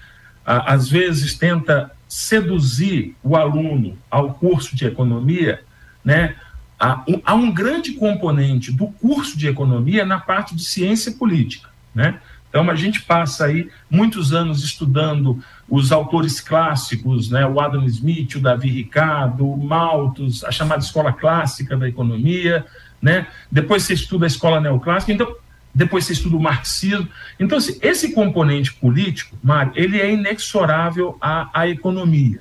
a, 0.45 0.73
às 0.75 0.89
vezes 0.89 1.35
tenta 1.35 1.91
seduzir 2.09 3.15
o 3.23 3.37
aluno 3.37 3.97
ao 4.11 4.35
curso 4.35 4.77
de 4.77 4.87
economia, 4.87 5.63
né? 6.05 6.37
Há 6.79 7.03
um, 7.09 7.23
há 7.25 7.35
um 7.35 7.51
grande 7.51 7.93
componente 7.93 8.71
do 8.71 8.89
curso 8.89 9.39
de 9.39 9.49
economia 9.49 10.05
na 10.05 10.21
parte 10.21 10.55
de 10.55 10.63
ciência 10.63 11.13
política, 11.13 11.71
né? 11.95 12.21
Então 12.49 12.71
a 12.71 12.75
gente 12.75 13.03
passa 13.03 13.47
aí 13.47 13.69
muitos 13.91 14.33
anos 14.33 14.65
estudando 14.65 15.43
os 15.69 15.93
autores 15.93 16.41
clássicos, 16.41 17.31
né, 17.31 17.47
o 17.47 17.61
Adam 17.61 17.85
Smith, 17.85 18.37
o 18.37 18.41
Davi 18.41 18.69
Ricardo, 18.69 19.47
o 19.47 19.63
Malthus, 19.63 20.45
a 20.45 20.51
chamada 20.51 20.83
escola 20.83 21.13
clássica 21.13 21.77
da 21.77 21.89
economia, 21.89 22.65
né? 23.07 23.29
Depois 23.49 23.85
você 23.85 23.95
estuda 23.95 24.27
a 24.27 24.33
escola 24.35 24.61
neoclássica, 24.61 25.13
então 25.13 25.37
depois 25.73 26.05
você 26.05 26.13
estuda 26.13 26.35
o 26.35 26.41
marxismo. 26.41 27.09
Então, 27.39 27.57
assim, 27.57 27.79
esse 27.81 28.13
componente 28.13 28.75
político, 28.75 29.39
Mário, 29.41 29.73
ele 29.77 30.01
é 30.01 30.13
inexorável 30.13 31.17
à, 31.21 31.49
à 31.55 31.69
economia. 31.69 32.41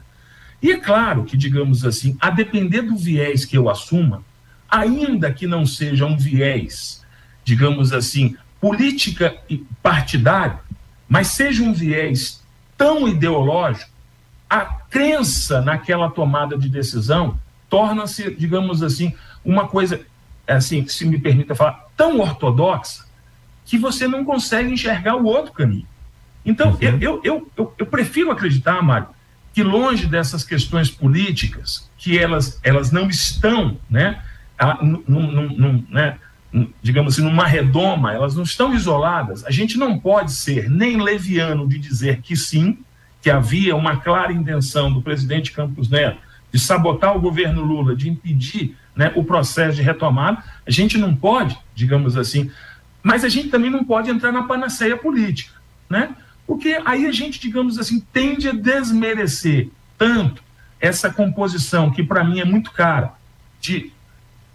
E 0.63 0.71
é 0.71 0.79
claro 0.79 1.23
que, 1.23 1.37
digamos 1.37 1.85
assim, 1.85 2.17
a 2.19 2.31
depender 2.31 2.81
do 2.81 2.97
viés 2.97 3.45
que 3.45 3.55
eu 3.55 3.69
assuma, 3.69 4.23
ainda 4.67 5.31
que 5.31 5.45
não 5.45 5.67
seja 5.67 6.03
um 6.07 6.17
viés, 6.17 7.05
digamos 7.43 7.93
assim, 7.93 8.35
política 8.59 9.35
e 9.47 9.57
partidário, 9.83 10.57
mas 11.07 11.27
seja 11.27 11.61
um 11.61 11.73
viés 11.73 12.43
tão 12.75 13.07
ideológico, 13.07 13.91
a 14.49 14.61
crença 14.61 15.61
naquela 15.61 16.09
tomada 16.09 16.57
de 16.57 16.69
decisão 16.69 17.39
torna-se, 17.69 18.33
digamos 18.33 18.81
assim, 18.81 19.13
uma 19.43 19.67
coisa 19.67 20.01
assim, 20.47 20.87
se 20.87 21.05
me 21.05 21.19
permita 21.19 21.55
falar, 21.55 21.85
tão 21.95 22.19
ortodoxa 22.19 23.05
que 23.65 23.77
você 23.77 24.07
não 24.07 24.23
consegue 24.23 24.71
enxergar 24.71 25.15
o 25.15 25.25
outro 25.25 25.51
caminho. 25.51 25.87
Então, 26.45 26.71
uhum. 26.71 26.97
eu, 27.01 27.21
eu, 27.23 27.51
eu, 27.57 27.73
eu, 27.77 27.85
prefiro 27.85 28.31
acreditar, 28.31 28.81
Mário, 28.81 29.07
que 29.53 29.63
longe 29.63 30.05
dessas 30.05 30.43
questões 30.43 30.89
políticas, 30.89 31.89
que 31.97 32.17
elas, 32.19 32.59
elas 32.63 32.91
não 32.91 33.09
estão, 33.09 33.77
né, 33.89 34.21
num, 34.81 35.03
num, 35.07 35.49
num, 35.49 35.85
né, 35.89 36.17
digamos 36.81 37.13
assim, 37.13 37.23
numa 37.23 37.47
redoma, 37.47 38.13
elas 38.13 38.35
não 38.35 38.43
estão 38.43 38.73
isoladas. 38.73 39.43
A 39.45 39.51
gente 39.51 39.77
não 39.77 39.97
pode 39.97 40.33
ser 40.33 40.69
nem 40.69 41.01
leviano 41.01 41.67
de 41.67 41.79
dizer 41.79 42.21
que 42.21 42.35
sim, 42.35 42.77
que 43.21 43.29
havia 43.29 43.75
uma 43.75 43.97
clara 43.97 44.31
intenção 44.31 44.93
do 44.93 45.01
presidente 45.01 45.51
Campos 45.51 45.89
Neto 45.89 46.19
de 46.51 46.59
sabotar 46.59 47.17
o 47.17 47.19
governo 47.19 47.61
Lula, 47.63 47.95
de 47.95 48.07
impedir 48.07 48.77
né, 48.95 49.11
o 49.15 49.23
processo 49.23 49.75
de 49.75 49.81
retomada. 49.81 50.43
A 50.65 50.71
gente 50.71 50.97
não 50.97 51.15
pode, 51.15 51.57
digamos 51.73 52.15
assim, 52.17 52.49
mas 53.03 53.23
a 53.23 53.29
gente 53.29 53.49
também 53.49 53.69
não 53.69 53.83
pode 53.83 54.09
entrar 54.09 54.31
na 54.31 54.43
panaceia 54.43 54.97
política, 54.97 55.53
né? 55.89 56.15
Porque 56.47 56.79
aí 56.85 57.05
a 57.05 57.11
gente, 57.11 57.39
digamos 57.39 57.77
assim, 57.77 57.99
tende 58.13 58.47
a 58.47 58.53
desmerecer 58.53 59.69
tanto 59.97 60.43
essa 60.79 61.09
composição 61.09 61.91
que 61.91 62.03
para 62.03 62.23
mim 62.23 62.39
é 62.39 62.45
muito 62.45 62.71
cara 62.71 63.13
de, 63.59 63.91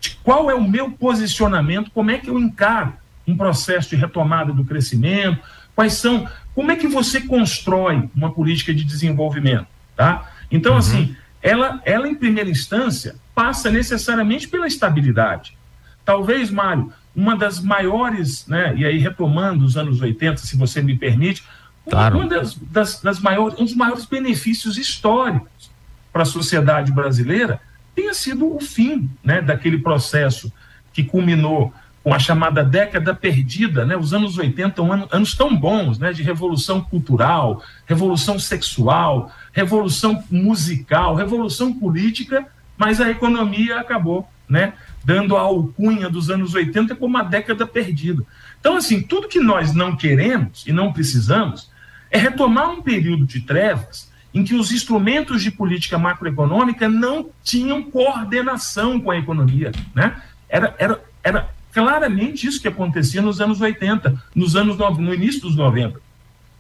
de 0.01 0.11
qual 0.23 0.51
é 0.51 0.55
o 0.55 0.69
meu 0.69 0.91
posicionamento, 0.91 1.91
como 1.91 2.11
é 2.11 2.19
que 2.19 2.31
eu 2.31 2.39
encaro 2.39 2.93
um 3.27 3.37
processo 3.37 3.91
de 3.91 3.97
retomada 3.97 4.53
do 4.53 4.65
crescimento, 4.65 5.41
quais 5.75 5.95
são, 5.95 6.29
como 6.55 6.71
é 6.71 6.77
que 6.77 6.87
você 6.87 7.21
constrói 7.21 8.09
uma 8.15 8.33
política 8.33 8.73
de 8.75 8.85
desenvolvimento, 8.85 9.67
tá? 9.97 10.31
Então, 10.51 10.73
uhum. 10.73 10.79
assim, 10.79 11.17
ela, 11.43 11.81
ela 11.85 12.09
em 12.09 12.15
primeira 12.15 12.51
instância 12.51 13.17
passa 13.41 13.71
necessariamente 13.71 14.47
pela 14.47 14.67
estabilidade. 14.67 15.57
Talvez, 16.05 16.51
Mário, 16.51 16.93
uma 17.17 17.35
das 17.35 17.59
maiores, 17.59 18.47
né, 18.47 18.75
e 18.77 18.85
aí 18.85 18.99
retomando 18.99 19.65
os 19.65 19.79
anos 19.79 19.99
80, 19.99 20.43
se 20.43 20.59
você 20.59 20.83
me 20.83 20.95
permite, 20.95 21.43
claro. 21.89 22.19
uma 22.19 22.27
das, 22.27 22.55
das, 22.55 23.01
das 23.01 23.19
maiores, 23.19 23.59
um 23.59 23.65
dos 23.65 23.75
maiores 23.75 24.05
benefícios 24.05 24.77
históricos 24.77 25.71
para 26.13 26.21
a 26.21 26.27
sociedade 26.27 26.93
brasileira 26.93 27.63
tenha 27.95 28.13
sido 28.13 28.55
o 28.55 28.61
fim 28.61 29.09
né, 29.25 29.41
daquele 29.41 29.79
processo 29.79 30.53
que 30.93 31.03
culminou 31.03 31.73
com 32.05 32.13
a 32.13 32.19
chamada 32.19 32.63
década 32.63 33.15
perdida, 33.15 33.87
né? 33.87 33.95
Os 33.95 34.15
anos 34.15 34.39
80, 34.39 34.83
um 34.83 34.93
ano, 34.93 35.09
anos 35.11 35.35
tão 35.35 35.55
bons, 35.55 35.99
né? 35.99 36.15
De 36.15 36.23
revolução 36.23 36.81
cultural, 36.81 37.63
revolução 37.87 38.39
sexual, 38.39 39.31
revolução 39.53 40.25
musical, 40.31 41.15
revolução 41.15 41.75
política, 41.75 42.47
mas 42.81 42.99
a 42.99 43.11
economia 43.11 43.79
acabou, 43.79 44.27
né? 44.49 44.73
Dando 45.05 45.37
a 45.37 45.43
alcunha 45.43 46.09
dos 46.09 46.31
anos 46.31 46.55
80 46.55 46.97
como 46.97 47.15
uma 47.15 47.23
década 47.23 47.67
perdida. 47.67 48.25
Então, 48.59 48.75
assim, 48.75 49.03
tudo 49.03 49.29
que 49.29 49.39
nós 49.39 49.75
não 49.75 49.95
queremos 49.95 50.67
e 50.67 50.73
não 50.73 50.91
precisamos 50.91 51.71
é 52.11 52.17
retomar 52.17 52.71
um 52.71 52.81
período 52.81 53.27
de 53.27 53.43
trevas 53.43 54.11
em 54.33 54.43
que 54.43 54.55
os 54.55 54.73
instrumentos 54.73 55.43
de 55.43 55.51
política 55.51 55.99
macroeconômica 55.99 56.89
não 56.89 57.29
tinham 57.45 57.83
coordenação 57.83 58.99
com 58.99 59.11
a 59.11 59.19
economia, 59.19 59.73
né? 59.95 60.23
Era, 60.49 60.75
era, 60.79 61.05
era 61.23 61.51
claramente 61.73 62.47
isso 62.47 62.63
que 62.63 62.69
acontecia 62.69 63.21
nos 63.21 63.43
anos 63.43 63.61
80, 63.61 64.23
nos 64.35 64.57
anos 64.57 64.79
no 64.79 65.13
início 65.13 65.43
dos 65.43 65.55
90. 65.55 66.01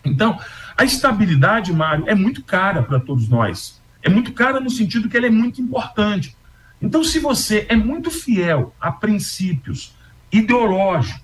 Então, 0.04 0.38
a 0.76 0.84
estabilidade, 0.84 1.72
Mário, 1.72 2.04
é 2.06 2.14
muito 2.14 2.44
cara 2.44 2.82
para 2.82 3.00
todos 3.00 3.26
nós. 3.26 3.79
É 4.02 4.08
muito 4.08 4.32
cara 4.32 4.60
no 4.60 4.70
sentido 4.70 5.08
que 5.08 5.16
ela 5.16 5.26
é 5.26 5.30
muito 5.30 5.60
importante. 5.60 6.36
Então, 6.80 7.04
se 7.04 7.18
você 7.18 7.66
é 7.68 7.76
muito 7.76 8.10
fiel 8.10 8.74
a 8.80 8.90
princípios 8.90 9.94
ideológicos, 10.32 11.20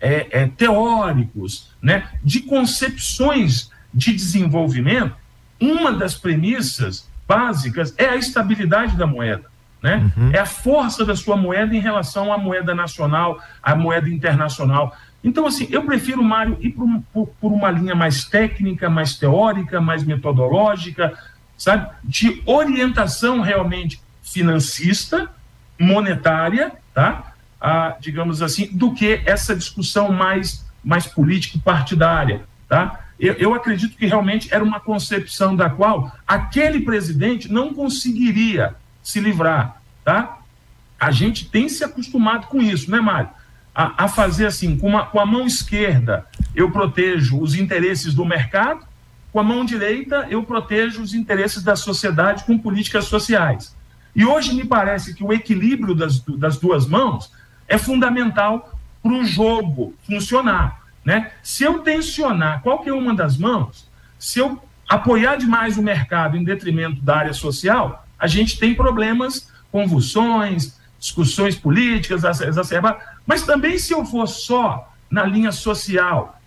é, 0.00 0.42
é, 0.42 0.46
teóricos, 0.48 1.70
né, 1.80 2.08
de 2.22 2.40
concepções 2.40 3.70
de 3.94 4.12
desenvolvimento, 4.12 5.14
uma 5.60 5.92
das 5.92 6.14
premissas 6.14 7.08
básicas 7.26 7.94
é 7.96 8.06
a 8.06 8.16
estabilidade 8.16 8.96
da 8.96 9.06
moeda. 9.06 9.44
Né? 9.80 10.10
Uhum. 10.16 10.30
É 10.32 10.38
a 10.38 10.46
força 10.46 11.04
da 11.04 11.16
sua 11.16 11.36
moeda 11.36 11.74
em 11.74 11.80
relação 11.80 12.32
à 12.32 12.38
moeda 12.38 12.74
nacional, 12.74 13.40
à 13.62 13.74
moeda 13.74 14.08
internacional. 14.08 14.96
Então, 15.24 15.46
assim, 15.46 15.68
eu 15.70 15.84
prefiro, 15.84 16.22
Mário, 16.22 16.56
ir 16.60 16.70
por, 16.70 16.88
por, 17.12 17.26
por 17.40 17.52
uma 17.52 17.70
linha 17.70 17.94
mais 17.94 18.24
técnica, 18.24 18.90
mais 18.90 19.16
teórica, 19.16 19.80
mais 19.80 20.04
metodológica, 20.04 21.16
sabe? 21.62 21.88
De 22.02 22.42
orientação 22.44 23.40
realmente 23.40 24.00
financista, 24.20 25.30
monetária, 25.78 26.72
tá? 26.92 27.34
Ah, 27.60 27.94
digamos 28.00 28.42
assim, 28.42 28.66
do 28.72 28.92
que 28.92 29.22
essa 29.24 29.54
discussão 29.54 30.10
mais, 30.10 30.66
mais 30.82 31.06
político-partidária, 31.06 32.42
tá? 32.68 33.04
Eu, 33.18 33.34
eu 33.34 33.54
acredito 33.54 33.96
que 33.96 34.06
realmente 34.06 34.52
era 34.52 34.64
uma 34.64 34.80
concepção 34.80 35.54
da 35.54 35.70
qual 35.70 36.10
aquele 36.26 36.80
presidente 36.80 37.52
não 37.52 37.72
conseguiria 37.72 38.74
se 39.00 39.20
livrar, 39.20 39.80
tá? 40.04 40.40
A 40.98 41.12
gente 41.12 41.48
tem 41.48 41.68
se 41.68 41.84
acostumado 41.84 42.48
com 42.48 42.60
isso, 42.60 42.90
né, 42.90 43.00
Mário? 43.00 43.30
A, 43.72 44.04
a 44.04 44.08
fazer 44.08 44.46
assim, 44.46 44.76
com, 44.76 44.88
uma, 44.88 45.06
com 45.06 45.20
a 45.20 45.24
mão 45.24 45.46
esquerda 45.46 46.26
eu 46.56 46.72
protejo 46.72 47.40
os 47.40 47.54
interesses 47.54 48.12
do 48.14 48.24
mercado, 48.24 48.84
com 49.32 49.40
a 49.40 49.42
mão 49.42 49.64
direita 49.64 50.26
eu 50.28 50.42
protejo 50.42 51.02
os 51.02 51.14
interesses 51.14 51.62
da 51.62 51.74
sociedade 51.74 52.44
com 52.44 52.58
políticas 52.58 53.06
sociais. 53.06 53.74
E 54.14 54.26
hoje 54.26 54.54
me 54.54 54.64
parece 54.64 55.14
que 55.14 55.24
o 55.24 55.32
equilíbrio 55.32 55.94
das, 55.94 56.20
das 56.20 56.58
duas 56.58 56.86
mãos 56.86 57.32
é 57.66 57.78
fundamental 57.78 58.78
para 59.02 59.12
o 59.12 59.24
jogo 59.24 59.94
funcionar. 60.06 60.82
Né? 61.04 61.32
Se 61.42 61.64
eu 61.64 61.78
tensionar 61.78 62.60
qualquer 62.62 62.92
uma 62.92 63.14
das 63.14 63.38
mãos, 63.38 63.88
se 64.18 64.38
eu 64.38 64.62
apoiar 64.86 65.36
demais 65.36 65.78
o 65.78 65.82
mercado 65.82 66.36
em 66.36 66.44
detrimento 66.44 67.00
da 67.00 67.16
área 67.16 67.32
social, 67.32 68.06
a 68.18 68.26
gente 68.26 68.58
tem 68.58 68.74
problemas, 68.74 69.48
convulsões, 69.72 70.78
discussões 70.98 71.56
políticas 71.56 72.22
exacerbadas, 72.42 73.02
mas 73.26 73.42
também 73.42 73.78
se 73.78 73.94
eu 73.94 74.04
for 74.04 74.28
só 74.28 74.92
na 75.10 75.24
linha 75.24 75.50
social, 75.50 76.38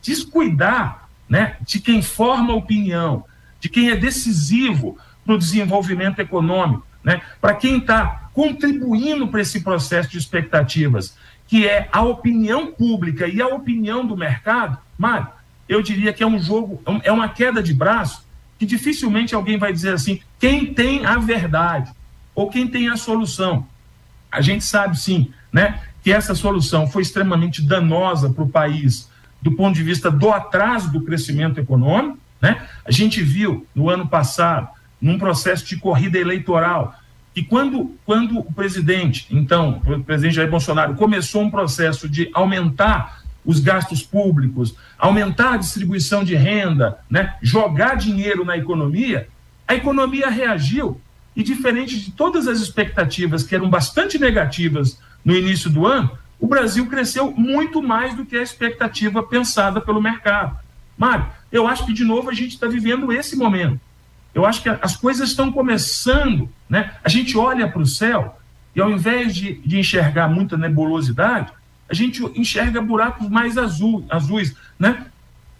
descuidar 0.00 1.01
né, 1.32 1.56
de 1.62 1.80
quem 1.80 2.02
forma 2.02 2.54
opinião, 2.54 3.24
de 3.58 3.70
quem 3.70 3.88
é 3.88 3.96
decisivo 3.96 4.98
para 5.24 5.34
o 5.34 5.38
desenvolvimento 5.38 6.18
econômico, 6.18 6.86
né, 7.02 7.22
para 7.40 7.54
quem 7.54 7.78
está 7.78 8.28
contribuindo 8.34 9.26
para 9.26 9.40
esse 9.40 9.62
processo 9.62 10.10
de 10.10 10.18
expectativas, 10.18 11.16
que 11.48 11.66
é 11.66 11.88
a 11.90 12.02
opinião 12.02 12.66
pública 12.66 13.26
e 13.26 13.40
a 13.40 13.46
opinião 13.46 14.06
do 14.06 14.14
mercado, 14.14 14.76
Mário, 14.98 15.26
eu 15.66 15.80
diria 15.80 16.12
que 16.12 16.22
é 16.22 16.26
um 16.26 16.38
jogo, 16.38 16.82
é 17.02 17.10
uma 17.10 17.30
queda 17.30 17.62
de 17.62 17.72
braço 17.72 18.26
que 18.58 18.66
dificilmente 18.66 19.34
alguém 19.34 19.56
vai 19.56 19.72
dizer 19.72 19.94
assim, 19.94 20.20
quem 20.38 20.74
tem 20.74 21.06
a 21.06 21.16
verdade 21.16 21.90
ou 22.34 22.50
quem 22.50 22.68
tem 22.68 22.90
a 22.90 22.96
solução. 22.98 23.66
A 24.30 24.42
gente 24.42 24.64
sabe 24.64 24.98
sim, 24.98 25.32
né, 25.50 25.80
que 26.04 26.12
essa 26.12 26.34
solução 26.34 26.86
foi 26.86 27.00
extremamente 27.00 27.62
danosa 27.62 28.28
para 28.28 28.44
o 28.44 28.50
país 28.50 29.10
do 29.42 29.52
ponto 29.52 29.74
de 29.74 29.82
vista 29.82 30.10
do 30.10 30.30
atraso 30.30 30.90
do 30.90 31.02
crescimento 31.02 31.58
econômico. 31.58 32.18
Né? 32.40 32.64
A 32.84 32.90
gente 32.92 33.20
viu 33.20 33.66
no 33.74 33.90
ano 33.90 34.06
passado, 34.06 34.68
num 35.00 35.18
processo 35.18 35.66
de 35.66 35.76
corrida 35.76 36.16
eleitoral, 36.16 36.94
que 37.34 37.42
quando, 37.42 37.96
quando 38.04 38.38
o 38.38 38.52
presidente, 38.52 39.26
então, 39.30 39.82
o 39.86 40.04
presidente 40.04 40.36
Jair 40.36 40.50
Bolsonaro, 40.50 40.94
começou 40.94 41.42
um 41.42 41.50
processo 41.50 42.08
de 42.08 42.30
aumentar 42.32 43.22
os 43.44 43.58
gastos 43.58 44.02
públicos, 44.02 44.76
aumentar 44.96 45.54
a 45.54 45.56
distribuição 45.56 46.22
de 46.22 46.36
renda, 46.36 46.98
né? 47.10 47.34
jogar 47.42 47.96
dinheiro 47.96 48.44
na 48.44 48.56
economia, 48.56 49.28
a 49.66 49.74
economia 49.74 50.28
reagiu. 50.28 51.00
E 51.34 51.42
diferente 51.42 51.98
de 51.98 52.12
todas 52.12 52.46
as 52.46 52.60
expectativas 52.60 53.42
que 53.42 53.54
eram 53.54 53.70
bastante 53.70 54.18
negativas 54.18 54.98
no 55.24 55.34
início 55.34 55.70
do 55.70 55.86
ano, 55.86 56.10
o 56.42 56.48
Brasil 56.48 56.84
cresceu 56.88 57.30
muito 57.30 57.80
mais 57.80 58.16
do 58.16 58.26
que 58.26 58.36
a 58.36 58.42
expectativa 58.42 59.22
pensada 59.22 59.80
pelo 59.80 60.02
mercado. 60.02 60.58
Mário, 60.98 61.28
eu 61.52 61.68
acho 61.68 61.86
que, 61.86 61.92
de 61.92 62.04
novo, 62.04 62.28
a 62.28 62.34
gente 62.34 62.54
está 62.54 62.66
vivendo 62.66 63.12
esse 63.12 63.36
momento. 63.36 63.80
Eu 64.34 64.44
acho 64.44 64.60
que 64.60 64.68
as 64.68 64.96
coisas 64.96 65.28
estão 65.28 65.52
começando, 65.52 66.50
né? 66.68 66.94
A 67.04 67.08
gente 67.08 67.38
olha 67.38 67.68
para 67.68 67.80
o 67.80 67.86
céu 67.86 68.36
e, 68.74 68.80
ao 68.80 68.90
invés 68.90 69.36
de, 69.36 69.54
de 69.54 69.78
enxergar 69.78 70.26
muita 70.26 70.56
nebulosidade, 70.56 71.52
a 71.88 71.94
gente 71.94 72.20
enxerga 72.34 72.80
buracos 72.80 73.28
mais 73.28 73.56
azul, 73.56 74.04
azuis, 74.10 74.52
né? 74.76 75.06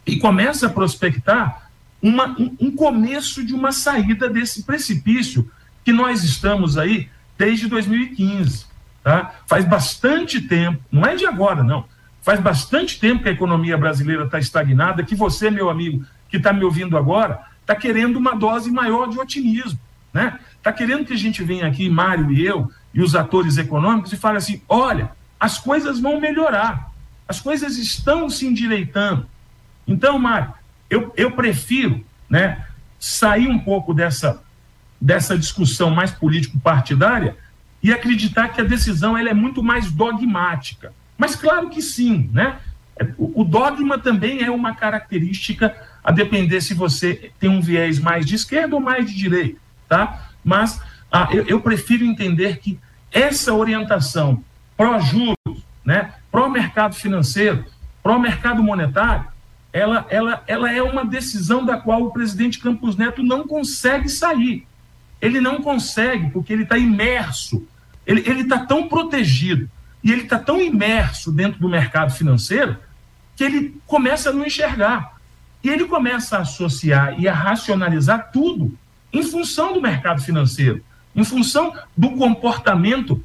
E 0.05 0.17
começa 0.17 0.67
a 0.67 0.71
prospectar 0.71 1.71
uma, 2.03 2.27
um, 2.37 2.57
um 2.59 2.71
começo 2.73 3.47
de 3.47 3.55
uma 3.55 3.71
saída 3.71 4.29
desse 4.29 4.65
precipício 4.65 5.49
que 5.85 5.93
nós 5.93 6.25
estamos 6.25 6.77
aí 6.77 7.09
desde 7.39 7.69
2015. 7.69 8.72
Tá? 9.03 9.35
Faz 9.47 9.65
bastante 9.65 10.41
tempo, 10.41 10.81
não 10.91 11.05
é 11.05 11.17
de 11.17 11.27
agora, 11.27 11.63
não. 11.63 11.85
Faz 12.23 12.39
bastante 12.39 13.01
tempo 13.01 13.23
que 13.23 13.29
a 13.29 13.33
economia 13.33 13.77
brasileira 13.77 14.25
está 14.25 14.39
estagnada, 14.39 15.03
que 15.03 15.17
você, 15.17 15.51
meu 15.51 15.69
amigo, 15.69 16.05
que 16.29 16.37
está 16.37 16.53
me 16.53 16.63
ouvindo 16.63 16.97
agora, 16.97 17.43
está 17.61 17.75
querendo 17.75 18.17
uma 18.17 18.37
dose 18.37 18.71
maior 18.71 19.09
de 19.09 19.19
otimismo. 19.19 19.79
Né? 20.13 20.39
Está 20.57 20.73
querendo 20.73 21.05
que 21.05 21.13
a 21.13 21.19
gente 21.19 21.43
venha 21.43 21.67
aqui, 21.67 21.91
Mário 21.91 22.31
e 22.31 22.45
eu, 22.45 22.71
e 22.95 23.03
os 23.03 23.17
atores 23.17 23.57
econômicos, 23.57 24.13
e 24.13 24.17
fale 24.17 24.39
assim: 24.39 24.63
olha, 24.69 25.11
as 25.41 25.59
coisas 25.59 25.99
vão 25.99 26.21
melhorar, 26.21 26.93
as 27.27 27.41
coisas 27.41 27.77
estão 27.77 28.31
se 28.31 28.47
endireitando. 28.47 29.27
Então, 29.87 30.19
Mário, 30.19 30.53
eu, 30.89 31.13
eu 31.17 31.33
prefiro 31.33 32.05
né, 32.31 32.67
sair 33.01 33.49
um 33.49 33.59
pouco 33.59 33.93
dessa, 33.93 34.41
dessa 35.01 35.37
discussão 35.37 35.91
mais 35.91 36.13
político-partidária 36.13 37.37
e 37.83 37.93
acreditar 37.93 38.49
que 38.49 38.61
a 38.61 38.65
decisão 38.65 39.17
ela 39.17 39.31
é 39.31 39.35
muito 39.35 39.63
mais 39.63 39.91
dogmática. 39.91 40.93
Mas 41.19 41.35
claro 41.35 41.69
que 41.69 41.83
sim, 41.83 42.31
né? 42.33 42.59
O 43.19 43.43
dogma 43.43 43.99
também 43.99 44.43
é 44.43 44.51
uma 44.51 44.75
característica 44.75 45.75
a 46.05 46.13
depender 46.13 46.61
se 46.61 46.75
você 46.75 47.33
tem 47.41 47.49
um 47.51 47.61
viés 47.61 47.99
mais 47.99 48.27
de 48.27 48.35
esquerda 48.35 48.77
ou 48.77 48.81
mais 48.81 49.07
de 49.07 49.17
direita, 49.17 49.59
tá? 49.89 50.31
Mas 50.45 50.81
ah, 51.11 51.29
eu, 51.33 51.45
eu, 51.47 51.61
prefiro 51.61 52.05
entender 52.05 52.59
que 52.59 52.79
essa 53.11 53.53
orientação 53.55 54.43
pró-juros, 54.77 55.37
né, 55.85 56.15
pró-mercado 56.31 56.95
financeiro, 56.95 57.65
pró-mercado 58.03 58.63
monetário, 58.63 59.27
ela, 59.73 60.07
ela, 60.11 60.43
ela 60.47 60.73
é 60.73 60.83
uma 60.83 61.05
decisão 61.05 61.65
da 61.65 61.77
qual 61.77 62.03
o 62.03 62.13
presidente 62.13 62.59
Campos 62.59 62.97
Neto 62.97 63.23
não 63.23 63.47
consegue 63.47 64.09
sair. 64.09 64.67
Ele 65.21 65.41
não 65.41 65.63
consegue, 65.63 66.31
porque 66.31 66.53
ele 66.53 66.65
está 66.65 66.77
imerso 66.77 67.67
ele 68.07 68.43
está 68.43 68.59
tão 68.59 68.89
protegido 68.89 69.69
e 70.03 70.11
ele 70.11 70.23
está 70.23 70.39
tão 70.39 70.61
imerso 70.61 71.31
dentro 71.31 71.61
do 71.61 71.69
mercado 71.69 72.13
financeiro 72.13 72.77
que 73.37 73.45
ele 73.45 73.81
começa 73.87 74.31
a 74.31 74.33
não 74.33 74.45
enxergar. 74.45 75.17
E 75.63 75.69
ele 75.69 75.85
começa 75.85 76.39
a 76.39 76.41
associar 76.41 77.21
e 77.21 77.29
a 77.29 77.35
racionalizar 77.35 78.31
tudo 78.33 78.77
em 79.13 79.23
função 79.23 79.73
do 79.73 79.81
mercado 79.81 80.21
financeiro, 80.21 80.83
em 81.15 81.25
função 81.25 81.73
do 81.97 82.11
comportamento 82.13 83.23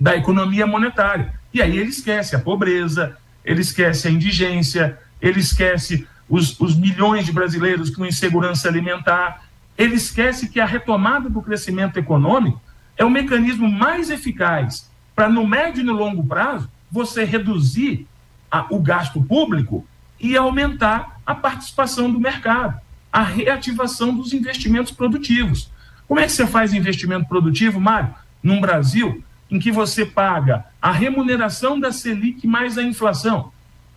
da 0.00 0.16
economia 0.16 0.66
monetária. 0.66 1.34
E 1.52 1.62
aí 1.62 1.78
ele 1.78 1.90
esquece 1.90 2.34
a 2.34 2.38
pobreza, 2.38 3.16
ele 3.44 3.60
esquece 3.60 4.08
a 4.08 4.10
indigência, 4.10 4.98
ele 5.20 5.40
esquece 5.40 6.06
os, 6.28 6.58
os 6.60 6.76
milhões 6.76 7.24
de 7.24 7.32
brasileiros 7.32 7.90
com 7.90 8.04
insegurança 8.04 8.68
alimentar, 8.68 9.44
ele 9.76 9.94
esquece 9.94 10.48
que 10.48 10.60
a 10.60 10.66
retomada 10.66 11.30
do 11.30 11.40
crescimento 11.40 11.98
econômico 11.98 12.60
é 12.98 13.04
o 13.04 13.10
mecanismo 13.10 13.70
mais 13.70 14.10
eficaz 14.10 14.90
para, 15.14 15.28
no 15.28 15.46
médio 15.46 15.80
e 15.80 15.84
no 15.84 15.92
longo 15.92 16.26
prazo, 16.26 16.68
você 16.90 17.24
reduzir 17.24 18.06
a, 18.50 18.66
o 18.70 18.80
gasto 18.80 19.22
público 19.22 19.86
e 20.20 20.36
aumentar 20.36 21.20
a 21.24 21.34
participação 21.34 22.10
do 22.10 22.18
mercado, 22.18 22.78
a 23.12 23.22
reativação 23.22 24.14
dos 24.14 24.32
investimentos 24.32 24.92
produtivos. 24.92 25.70
Como 26.08 26.18
é 26.18 26.26
que 26.26 26.32
você 26.32 26.46
faz 26.46 26.74
investimento 26.74 27.28
produtivo, 27.28 27.80
Mário? 27.80 28.14
Num 28.42 28.60
Brasil 28.60 29.22
em 29.50 29.58
que 29.58 29.70
você 29.70 30.04
paga 30.04 30.64
a 30.80 30.90
remuneração 30.90 31.78
da 31.78 31.92
Selic 31.92 32.46
mais 32.46 32.76
a 32.76 32.82
inflação. 32.82 33.52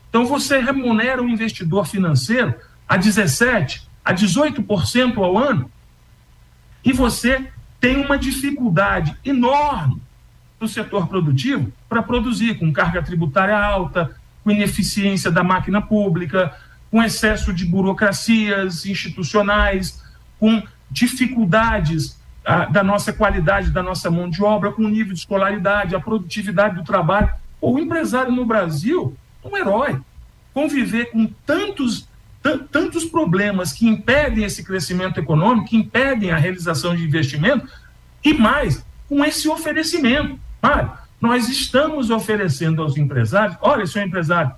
Então, 0.10 0.26
você 0.26 0.60
remunera 0.60 1.22
o 1.22 1.30
investidor 1.30 1.88
financeiro 1.88 2.54
a 2.88 2.98
17%, 2.98 3.82
a 4.04 4.14
18% 4.14 5.18
ao 5.18 5.38
ano, 5.38 5.72
e 6.84 6.92
você 6.92 7.50
tem 7.82 7.98
uma 8.06 8.18
dificuldade 8.18 9.18
enorme 9.26 10.00
do 10.60 10.68
setor 10.68 11.08
produtivo 11.08 11.74
para 11.90 12.04
produzir, 12.04 12.60
com 12.60 12.72
carga 12.72 13.02
tributária 13.02 13.58
alta, 13.58 14.16
com 14.44 14.52
ineficiência 14.52 15.32
da 15.32 15.44
máquina 15.44 15.82
pública, 15.82 16.56
com 16.92 17.02
excesso 17.02 17.52
de 17.52 17.66
burocracias 17.66 18.86
institucionais, 18.86 20.00
com 20.40 20.62
dificuldades 20.92 22.20
ah, 22.46 22.66
da 22.66 22.84
nossa 22.84 23.12
qualidade 23.12 23.72
da 23.72 23.82
nossa 23.82 24.12
mão 24.12 24.30
de 24.30 24.44
obra, 24.44 24.72
com 24.72 24.84
o 24.84 24.90
nível 24.90 25.14
de 25.14 25.20
escolaridade, 25.20 25.96
a 25.96 26.00
produtividade 26.00 26.76
do 26.76 26.84
trabalho. 26.84 27.30
O 27.60 27.80
empresário 27.80 28.32
no 28.32 28.46
Brasil 28.46 29.18
é 29.44 29.48
um 29.48 29.58
herói. 29.58 30.00
Conviver 30.54 31.12
com 31.12 31.28
tantos 31.46 32.08
tantos 32.72 33.06
problemas 33.06 33.72
que 33.72 33.88
impedem 33.88 34.44
esse 34.44 34.64
crescimento 34.64 35.20
econômico, 35.20 35.68
que 35.68 35.78
impedem 35.78 36.32
a 36.32 36.38
realização 36.38 36.96
de 36.96 37.04
investimento, 37.04 37.68
e 38.24 38.34
mais, 38.34 38.84
com 39.08 39.24
esse 39.24 39.48
oferecimento. 39.48 40.40
Mário, 40.62 40.92
nós 41.20 41.50
estamos 41.50 42.10
oferecendo 42.10 42.82
aos 42.82 42.98
empresários, 42.98 43.58
olha, 43.62 43.86
seu 43.86 44.02
empresário, 44.02 44.52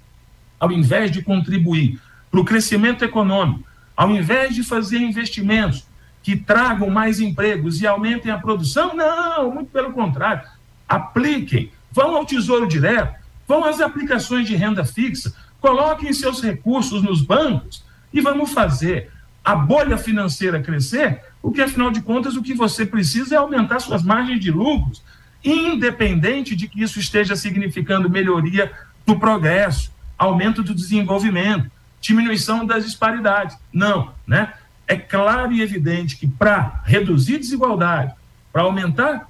ao 0.60 0.72
invés 0.72 1.12
de 1.12 1.22
contribuir 1.22 2.00
para 2.32 2.40
o 2.40 2.46
crescimento 2.46 3.04
econômico, 3.04 3.64
ao 3.96 4.10
invés 4.12 4.56
de 4.56 4.64
fazer 4.64 4.98
investimentos 4.98 5.86
que 6.22 6.38
tragam 6.38 6.90
mais 6.90 7.20
empregos 7.20 7.82
e 7.82 7.86
aumentem 7.86 8.32
a 8.32 8.38
produção, 8.38 8.96
não, 8.96 9.52
muito 9.54 9.72
pelo 9.72 9.92
contrário, 9.92 10.48
apliquem, 10.88 11.70
vão 11.92 12.16
ao 12.16 12.26
Tesouro 12.26 12.66
Direto, 12.66 13.23
vão 13.48 13.64
às 13.64 13.82
aplicações 13.82 14.48
de 14.48 14.56
renda 14.56 14.86
fixa, 14.86 15.34
Coloquem 15.64 16.12
seus 16.12 16.42
recursos 16.42 17.02
nos 17.02 17.22
bancos 17.22 17.86
e 18.12 18.20
vamos 18.20 18.52
fazer 18.52 19.10
a 19.42 19.56
bolha 19.56 19.98
financeira 19.98 20.62
crescer, 20.62 21.22
porque 21.42 21.62
afinal 21.62 21.90
de 21.90 22.02
contas 22.02 22.36
o 22.36 22.44
que 22.44 22.54
você 22.54 22.86
precisa 22.86 23.36
é 23.36 23.38
aumentar 23.38 23.80
suas 23.80 24.04
margens 24.04 24.42
de 24.42 24.52
lucros, 24.52 25.02
independente 25.42 26.54
de 26.54 26.68
que 26.68 26.84
isso 26.84 27.00
esteja 27.00 27.34
significando 27.38 28.10
melhoria 28.10 28.74
do 29.06 29.18
progresso, 29.18 29.90
aumento 30.18 30.62
do 30.62 30.76
desenvolvimento, 30.76 31.72
diminuição 32.02 32.66
das 32.66 32.84
disparidades. 32.84 33.58
Não, 33.72 34.14
né? 34.28 34.52
É 34.86 34.98
claro 34.98 35.54
e 35.54 35.62
evidente 35.62 36.18
que 36.18 36.28
para 36.28 36.82
reduzir 36.84 37.38
desigualdade, 37.38 38.14
para 38.52 38.64
aumentar 38.64 39.30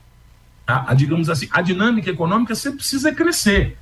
a, 0.66 0.90
a, 0.90 0.94
digamos 0.96 1.30
assim, 1.30 1.48
a 1.52 1.62
dinâmica 1.62 2.10
econômica, 2.10 2.56
você 2.56 2.72
precisa 2.72 3.14
crescer. 3.14 3.78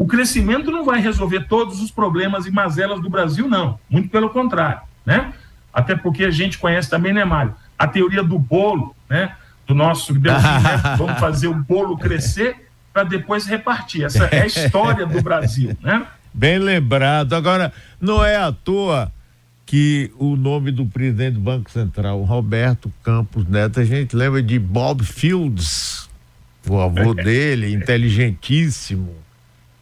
O 0.00 0.06
crescimento 0.06 0.70
não 0.70 0.82
vai 0.82 0.98
resolver 0.98 1.40
todos 1.40 1.82
os 1.82 1.90
problemas 1.90 2.46
e 2.46 2.50
mazelas 2.50 3.02
do 3.02 3.10
Brasil, 3.10 3.46
não. 3.46 3.78
Muito 3.86 4.08
pelo 4.08 4.30
contrário, 4.30 4.80
né? 5.04 5.34
Até 5.70 5.94
porque 5.94 6.24
a 6.24 6.30
gente 6.30 6.56
conhece 6.56 6.88
também, 6.88 7.12
né, 7.12 7.22
Mário? 7.22 7.54
A 7.78 7.86
teoria 7.86 8.22
do 8.22 8.38
bolo, 8.38 8.96
né? 9.10 9.36
Do 9.66 9.74
nosso 9.74 10.14
Deus, 10.14 10.40
né? 10.42 10.96
vamos 10.96 11.20
fazer 11.20 11.48
o 11.48 11.54
bolo 11.54 11.98
crescer 11.98 12.66
para 12.94 13.04
depois 13.04 13.44
repartir. 13.44 14.04
Essa 14.04 14.24
é 14.24 14.40
a 14.40 14.46
história 14.46 15.04
do 15.04 15.20
Brasil, 15.20 15.76
né? 15.82 16.06
Bem 16.32 16.58
lembrado. 16.58 17.34
Agora, 17.34 17.70
não 18.00 18.24
é 18.24 18.36
à 18.36 18.50
toa 18.50 19.12
que 19.66 20.10
o 20.18 20.34
nome 20.34 20.70
do 20.70 20.86
presidente 20.86 21.34
do 21.34 21.40
Banco 21.40 21.70
Central, 21.70 22.22
Roberto 22.22 22.90
Campos 23.02 23.46
Neto, 23.46 23.80
a 23.80 23.84
gente 23.84 24.16
lembra 24.16 24.42
de 24.42 24.58
Bob 24.58 25.04
Fields, 25.04 26.08
o 26.66 26.80
avô 26.80 27.12
dele, 27.12 27.74
inteligentíssimo, 27.74 29.14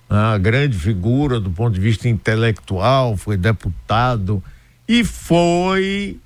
uma 0.08 0.38
grande 0.38 0.76
figura 0.76 1.38
do 1.38 1.50
ponto 1.50 1.74
de 1.74 1.80
vista 1.80 2.08
intelectual, 2.08 3.16
foi 3.16 3.36
deputado 3.36 4.42
e 4.86 5.04
foi 5.04 6.18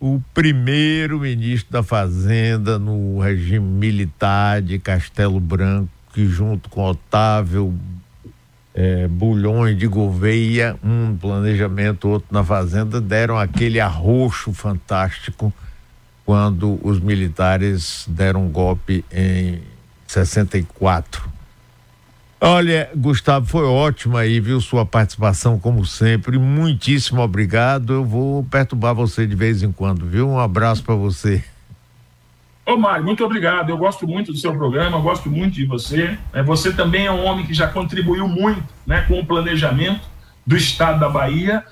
o 0.00 0.20
primeiro 0.32 1.18
ministro 1.18 1.72
da 1.72 1.82
Fazenda 1.82 2.78
no 2.78 3.18
regime 3.18 3.66
militar 3.66 4.62
de 4.62 4.78
Castelo 4.78 5.40
Branco, 5.40 5.90
que 6.12 6.26
junto 6.26 6.68
com 6.68 6.84
Otávio 6.84 7.76
é, 8.72 9.08
Bulhões 9.08 9.76
de 9.76 9.88
Gouveia, 9.88 10.76
um 10.84 11.16
planejamento, 11.16 12.08
outro 12.08 12.28
na 12.30 12.44
Fazenda, 12.44 13.00
deram 13.00 13.36
aquele 13.36 13.80
arroxo 13.80 14.52
fantástico 14.52 15.52
quando 16.24 16.78
os 16.82 17.00
militares 17.00 18.04
deram 18.06 18.46
um 18.46 18.50
golpe 18.50 19.04
em 19.10 19.60
64. 20.06 21.37
Olha, 22.40 22.88
Gustavo, 22.94 23.46
foi 23.46 23.64
ótimo 23.64 24.16
aí, 24.16 24.38
viu, 24.38 24.60
sua 24.60 24.86
participação, 24.86 25.58
como 25.58 25.84
sempre. 25.84 26.38
Muitíssimo 26.38 27.20
obrigado. 27.20 27.92
Eu 27.92 28.04
vou 28.04 28.44
perturbar 28.44 28.94
você 28.94 29.26
de 29.26 29.34
vez 29.34 29.62
em 29.62 29.72
quando, 29.72 30.06
viu? 30.06 30.28
Um 30.28 30.38
abraço 30.38 30.84
para 30.84 30.94
você. 30.94 31.42
Ô, 32.64 32.76
Mário, 32.76 33.04
muito 33.04 33.24
obrigado. 33.24 33.70
Eu 33.70 33.76
gosto 33.76 34.06
muito 34.06 34.30
do 34.30 34.38
seu 34.38 34.52
programa, 34.52 35.00
gosto 35.00 35.28
muito 35.28 35.54
de 35.54 35.64
você. 35.64 36.16
É, 36.32 36.40
você 36.40 36.72
também 36.72 37.06
é 37.06 37.10
um 37.10 37.24
homem 37.24 37.44
que 37.44 37.52
já 37.52 37.66
contribuiu 37.66 38.28
muito 38.28 38.62
né, 38.86 39.00
com 39.08 39.18
o 39.18 39.26
planejamento 39.26 40.02
do 40.46 40.56
estado 40.56 41.00
da 41.00 41.08
Bahia. 41.08 41.64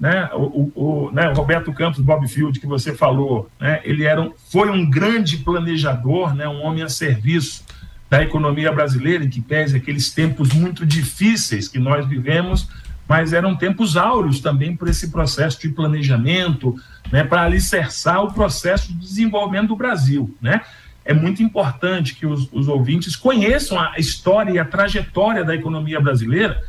Né? 0.00 0.30
O, 0.32 0.42
o, 0.42 0.72
o, 0.74 1.10
né, 1.12 1.28
o 1.28 1.34
Roberto 1.34 1.70
Campos 1.72 2.00
Bob 2.00 2.26
Field, 2.28 2.58
que 2.58 2.66
você 2.66 2.94
falou, 2.94 3.50
né? 3.60 3.80
ele 3.84 4.04
era 4.04 4.22
um, 4.22 4.32
foi 4.50 4.70
um 4.70 4.88
grande 4.88 5.36
planejador, 5.38 6.34
né? 6.34 6.48
um 6.48 6.62
homem 6.62 6.82
a 6.82 6.88
serviço 6.88 7.62
da 8.14 8.22
economia 8.22 8.70
brasileira, 8.70 9.24
em 9.24 9.28
que 9.28 9.40
pese 9.40 9.76
aqueles 9.76 10.12
tempos 10.12 10.52
muito 10.52 10.86
difíceis 10.86 11.66
que 11.66 11.80
nós 11.80 12.06
vivemos, 12.06 12.68
mas 13.08 13.32
eram 13.32 13.56
tempos 13.56 13.96
áureos 13.96 14.38
também 14.38 14.76
por 14.76 14.86
esse 14.86 15.10
processo 15.10 15.60
de 15.60 15.68
planejamento, 15.68 16.76
né, 17.10 17.24
para 17.24 17.42
alicerçar 17.42 18.22
o 18.22 18.32
processo 18.32 18.92
de 18.92 18.94
desenvolvimento 19.00 19.68
do 19.68 19.76
Brasil. 19.76 20.32
Né? 20.40 20.60
É 21.04 21.12
muito 21.12 21.42
importante 21.42 22.14
que 22.14 22.24
os, 22.24 22.48
os 22.52 22.68
ouvintes 22.68 23.16
conheçam 23.16 23.80
a 23.80 23.98
história 23.98 24.52
e 24.52 24.58
a 24.60 24.64
trajetória 24.64 25.42
da 25.42 25.52
economia 25.52 26.00
brasileira 26.00 26.62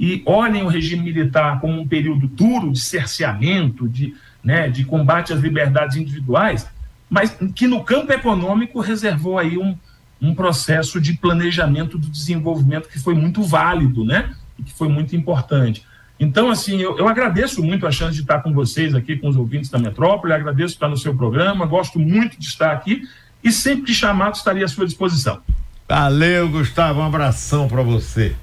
e 0.00 0.20
olhem 0.26 0.64
o 0.64 0.68
regime 0.68 1.04
militar 1.04 1.60
como 1.60 1.80
um 1.80 1.86
período 1.86 2.26
duro 2.26 2.72
de 2.72 2.80
cerceamento, 2.80 3.88
de, 3.88 4.16
né, 4.42 4.68
de 4.68 4.84
combate 4.84 5.32
às 5.32 5.38
liberdades 5.38 5.96
individuais, 5.96 6.68
mas 7.08 7.38
que 7.54 7.68
no 7.68 7.84
campo 7.84 8.12
econômico 8.12 8.80
reservou 8.80 9.38
aí 9.38 9.56
um, 9.56 9.78
um 10.20 10.34
processo 10.34 11.00
de 11.00 11.14
planejamento 11.14 11.96
do 11.96 12.08
desenvolvimento 12.08 12.88
que 12.88 12.98
foi 12.98 13.14
muito 13.14 13.42
válido, 13.42 14.04
né? 14.04 14.34
E 14.58 14.62
que 14.62 14.72
foi 14.72 14.88
muito 14.88 15.14
importante. 15.14 15.84
Então, 16.18 16.50
assim, 16.50 16.80
eu, 16.80 16.98
eu, 16.98 17.06
agradeço 17.06 17.62
muito 17.62 17.86
a 17.86 17.92
chance 17.92 18.14
de 18.14 18.22
estar 18.22 18.40
com 18.40 18.52
vocês 18.52 18.94
aqui, 18.94 19.16
com 19.16 19.28
os 19.28 19.36
ouvintes 19.36 19.70
da 19.70 19.78
Metrópole, 19.78 20.32
agradeço 20.32 20.74
estar 20.74 20.88
no 20.88 20.96
seu 20.96 21.14
programa, 21.14 21.64
gosto 21.64 21.98
muito 21.98 22.38
de 22.38 22.46
estar 22.46 22.72
aqui 22.72 23.02
e 23.42 23.52
sempre 23.52 23.84
que 23.84 23.94
chamado 23.94 24.34
estaria 24.34 24.64
à 24.64 24.68
sua 24.68 24.84
disposição. 24.84 25.40
Valeu, 25.88 26.48
Gustavo, 26.48 27.00
um 27.00 27.04
abração 27.04 27.68
para 27.68 27.82
você. 27.82 28.34